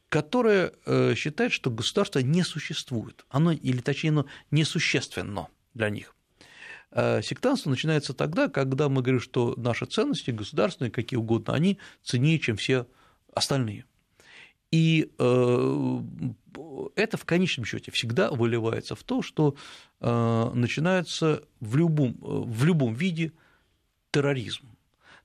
которая 0.09 0.73
считает, 1.15 1.51
что 1.51 1.69
государство 1.69 2.19
не 2.19 2.43
существует, 2.43 3.23
оно, 3.29 3.51
или 3.51 3.79
точнее, 3.81 4.09
оно 4.09 4.25
несущественно 4.49 5.49
для 5.75 5.91
них. 5.91 6.15
Э, 6.95 7.21
сектантство 7.23 7.69
начинается 7.69 8.13
тогда, 8.13 8.49
когда 8.49 8.87
мы 8.87 9.01
говорим, 9.01 9.19
что 9.19 9.55
наши 9.57 9.85
ценности 9.85 10.31
государственные, 10.31 10.91
какие 10.91 11.17
угодно, 11.17 11.53
они 11.53 11.79
ценнее, 12.03 12.39
чем 12.39 12.55
все 12.55 12.87
остальные. 13.33 13.85
И 14.71 15.11
э, 15.17 15.99
это 16.95 17.17
в 17.17 17.25
конечном 17.25 17.65
счете 17.65 17.91
всегда 17.91 18.29
выливается 18.29 18.95
в 18.95 19.03
то, 19.03 19.23
что 19.23 19.55
э, 20.01 20.51
начинается 20.53 21.43
в 21.59 21.75
любом, 21.75 22.15
в 22.21 22.63
любом 22.63 22.93
виде 22.93 23.33
терроризм. 24.11 24.69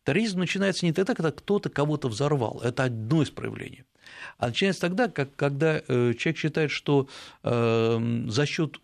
Терроризм 0.05 0.39
начинается 0.39 0.87
не 0.87 0.93
тогда, 0.95 1.15
когда 1.15 1.33
кто-то 1.33 1.69
кого-то 1.69 2.09
взорвал, 2.09 2.63
это 2.63 2.85
одно 2.85 3.23
из 3.23 3.31
проявлений, 3.31 3.85
а 4.39 4.47
начинается 4.47 4.81
тогда, 4.81 5.09
как, 5.09 5.37
когда 5.37 5.81
человек 5.83 6.39
считает, 6.39 6.71
что 6.71 7.11
за 7.43 8.47
счет 8.47 8.81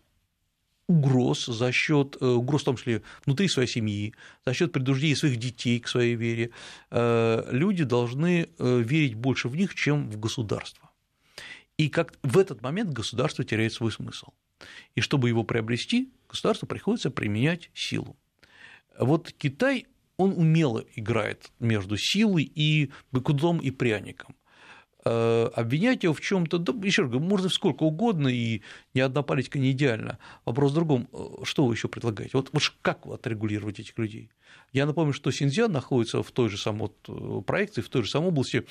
угроз, 0.87 1.45
за 1.45 1.71
счет 1.71 2.17
э, 2.19 2.25
угроз, 2.25 2.61
в 2.61 2.65
том 2.65 2.77
числе 2.77 3.01
внутри 3.25 3.47
своей 3.47 3.67
семьи, 3.67 4.13
за 4.45 4.53
счет 4.53 4.71
предупреждения 4.71 5.15
своих 5.15 5.37
детей 5.37 5.79
к 5.79 5.87
своей 5.87 6.15
вере, 6.15 6.51
э, 6.91 7.47
люди 7.51 7.83
должны 7.83 8.49
э, 8.57 8.79
верить 8.81 9.15
больше 9.15 9.49
в 9.49 9.55
них, 9.55 9.73
чем 9.75 10.09
в 10.09 10.19
государство. 10.19 10.89
И 11.77 11.89
как 11.89 12.13
в 12.23 12.37
этот 12.37 12.61
момент 12.61 12.91
государство 12.91 13.43
теряет 13.43 13.73
свой 13.73 13.91
смысл. 13.91 14.27
И 14.95 15.01
чтобы 15.01 15.27
его 15.29 15.43
приобрести, 15.43 16.09
государству 16.29 16.67
приходится 16.67 17.11
применять 17.11 17.69
силу. 17.73 18.15
Вот 18.97 19.33
Китай, 19.37 19.87
он 20.17 20.31
умело 20.31 20.85
играет 20.95 21.51
между 21.59 21.97
силой 21.97 22.49
и 22.55 22.91
быкудом 23.11 23.59
и 23.59 23.71
пряником. 23.71 24.35
Э, 25.05 25.49
обвинять 25.53 26.03
его 26.03 26.13
в 26.13 26.21
чем-то, 26.21 26.57
да, 26.57 26.73
еще 26.83 27.03
раз 27.03 27.11
говорю, 27.11 27.27
можно 27.27 27.49
сколько 27.49 27.83
угодно, 27.83 28.27
и 28.27 28.61
ни 28.93 28.99
одна 28.99 29.21
политика 29.21 29.59
не 29.59 29.71
идеальна. 29.71 30.17
Вопрос 30.43 30.71
в 30.71 30.75
другом, 30.75 31.07
что 31.43 31.65
вы 31.65 31.73
еще 31.75 31.87
предлагаете? 31.87 32.31
Вот, 32.37 32.49
вот 32.51 32.63
как 32.81 33.05
отрегулировать 33.05 33.79
этих 33.79 33.97
людей? 33.97 34.29
Я 34.73 34.85
напомню, 34.85 35.13
что 35.13 35.31
Синьцзян 35.31 35.71
находится 35.71 36.21
в 36.21 36.31
той 36.31 36.49
же 36.49 36.57
самой 36.57 36.89
проекции, 37.45 37.81
в 37.81 37.89
той 37.89 38.03
же 38.03 38.09
самой 38.09 38.29
области, 38.29 38.65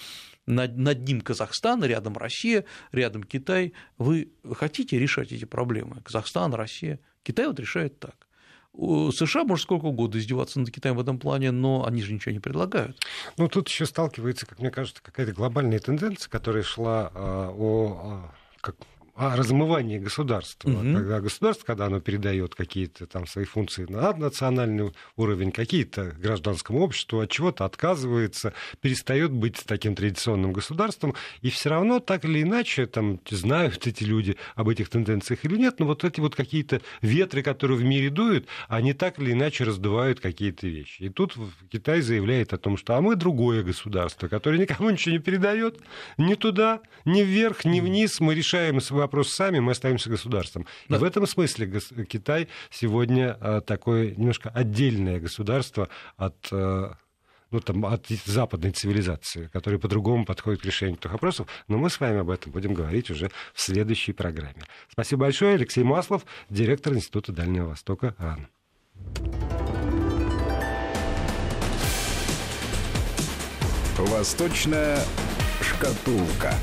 над, 0.46 0.76
над 0.76 1.06
ним 1.06 1.20
Казахстан, 1.20 1.82
рядом 1.84 2.16
Россия, 2.16 2.64
рядом 2.92 3.22
Китай. 3.22 3.72
Вы 3.96 4.28
хотите 4.52 4.98
решать 4.98 5.32
эти 5.32 5.44
проблемы? 5.44 6.02
Казахстан, 6.02 6.52
Россия. 6.54 7.00
Китай 7.22 7.46
вот 7.46 7.58
решает 7.58 7.98
так. 7.98 8.28
США 8.76 9.44
может 9.44 9.64
сколько 9.64 9.84
угодно 9.86 10.18
издеваться 10.18 10.58
над 10.58 10.70
Китаем 10.70 10.96
в 10.96 11.00
этом 11.00 11.18
плане, 11.18 11.50
но 11.52 11.86
они 11.86 12.02
же 12.02 12.12
ничего 12.12 12.32
не 12.32 12.40
предлагают. 12.40 12.98
Ну, 13.36 13.48
тут 13.48 13.68
еще 13.68 13.86
сталкивается, 13.86 14.46
как 14.46 14.58
мне 14.58 14.70
кажется, 14.70 15.02
какая-то 15.02 15.32
глобальная 15.32 15.78
тенденция, 15.78 16.28
которая 16.28 16.64
шла 16.64 17.10
а, 17.14 17.50
о, 17.50 18.00
а, 18.02 18.34
как, 18.60 18.76
о 19.14 19.36
размывании 19.36 19.98
государства. 19.98 20.70
Угу. 20.70 20.78
Когда 20.78 21.20
государство, 21.20 21.64
когда 21.64 21.86
оно 21.86 22.00
передает 22.00 22.54
какие-то 22.54 23.06
там 23.06 23.26
свои 23.26 23.44
функции 23.44 23.86
на 23.88 24.12
национальный 24.12 24.92
уровень, 25.16 25.52
какие-то 25.52 26.14
гражданскому 26.18 26.80
обществу, 26.80 27.20
от 27.20 27.30
чего-то 27.30 27.64
отказывается, 27.64 28.54
перестает 28.80 29.30
быть 29.30 29.62
таким 29.66 29.94
традиционным 29.94 30.52
государством, 30.52 31.14
и 31.42 31.50
все 31.50 31.70
равно 31.70 32.00
так 32.00 32.24
или 32.24 32.42
иначе 32.42 32.86
там 32.86 33.20
знают 33.30 33.86
эти 33.86 34.02
люди 34.02 34.36
об 34.56 34.68
этих 34.68 34.88
тенденциях 34.88 35.44
или 35.44 35.56
нет, 35.56 35.78
но 35.78 35.86
вот 35.86 36.02
эти 36.02 36.18
вот 36.18 36.34
какие-то 36.34 36.80
ветры, 37.00 37.42
которые 37.42 37.78
в 37.78 37.84
мире 37.84 38.10
дуют, 38.10 38.48
они 38.68 38.94
так 38.94 39.20
или 39.20 39.32
иначе 39.32 39.62
раздувают 39.62 40.18
какие-то 40.18 40.66
вещи. 40.66 41.02
И 41.02 41.08
тут 41.08 41.36
Китай 41.70 42.00
заявляет 42.00 42.52
о 42.52 42.58
том, 42.58 42.76
что 42.76 42.96
а 42.96 43.00
мы 43.00 43.14
другое 43.14 43.62
государство, 43.62 44.26
которое 44.26 44.58
никому 44.58 44.90
ничего 44.90 45.12
не 45.12 45.20
передает, 45.20 45.78
ни 46.18 46.34
туда, 46.34 46.80
ни 47.04 47.22
вверх, 47.22 47.64
ни 47.64 47.80
вниз, 47.80 48.18
мы 48.18 48.34
решаем 48.34 48.80
свои 48.80 49.03
вопрос 49.04 49.32
сами, 49.32 49.60
мы 49.60 49.72
остаемся 49.72 50.10
государством. 50.10 50.66
Да. 50.88 50.96
И 50.96 50.98
в 50.98 51.04
этом 51.04 51.26
смысле 51.26 51.80
Китай 52.08 52.48
сегодня 52.70 53.36
а, 53.40 53.60
такое 53.60 54.14
немножко 54.14 54.50
отдельное 54.50 55.20
государство 55.20 55.88
от 56.16 56.48
э, 56.50 56.92
ну, 57.50 57.60
там, 57.60 57.86
от 57.86 58.06
западной 58.08 58.72
цивилизации, 58.72 59.48
которая 59.52 59.78
по-другому 59.78 60.24
подходит 60.24 60.62
к 60.62 60.64
решению 60.64 60.96
этих 60.96 61.12
вопросов. 61.12 61.46
Но 61.68 61.78
мы 61.78 61.88
с 61.88 62.00
вами 62.00 62.18
об 62.18 62.30
этом 62.30 62.50
будем 62.50 62.74
говорить 62.74 63.10
уже 63.10 63.30
в 63.52 63.60
следующей 63.60 64.12
программе. 64.12 64.64
Спасибо 64.90 65.22
большое. 65.22 65.54
Алексей 65.54 65.84
Маслов, 65.84 66.26
директор 66.50 66.92
Института 66.94 67.32
Дальнего 67.32 67.68
Востока 67.68 68.14
РАН. 68.18 68.48
Восточная 73.98 74.98
шкатулка. 75.60 76.54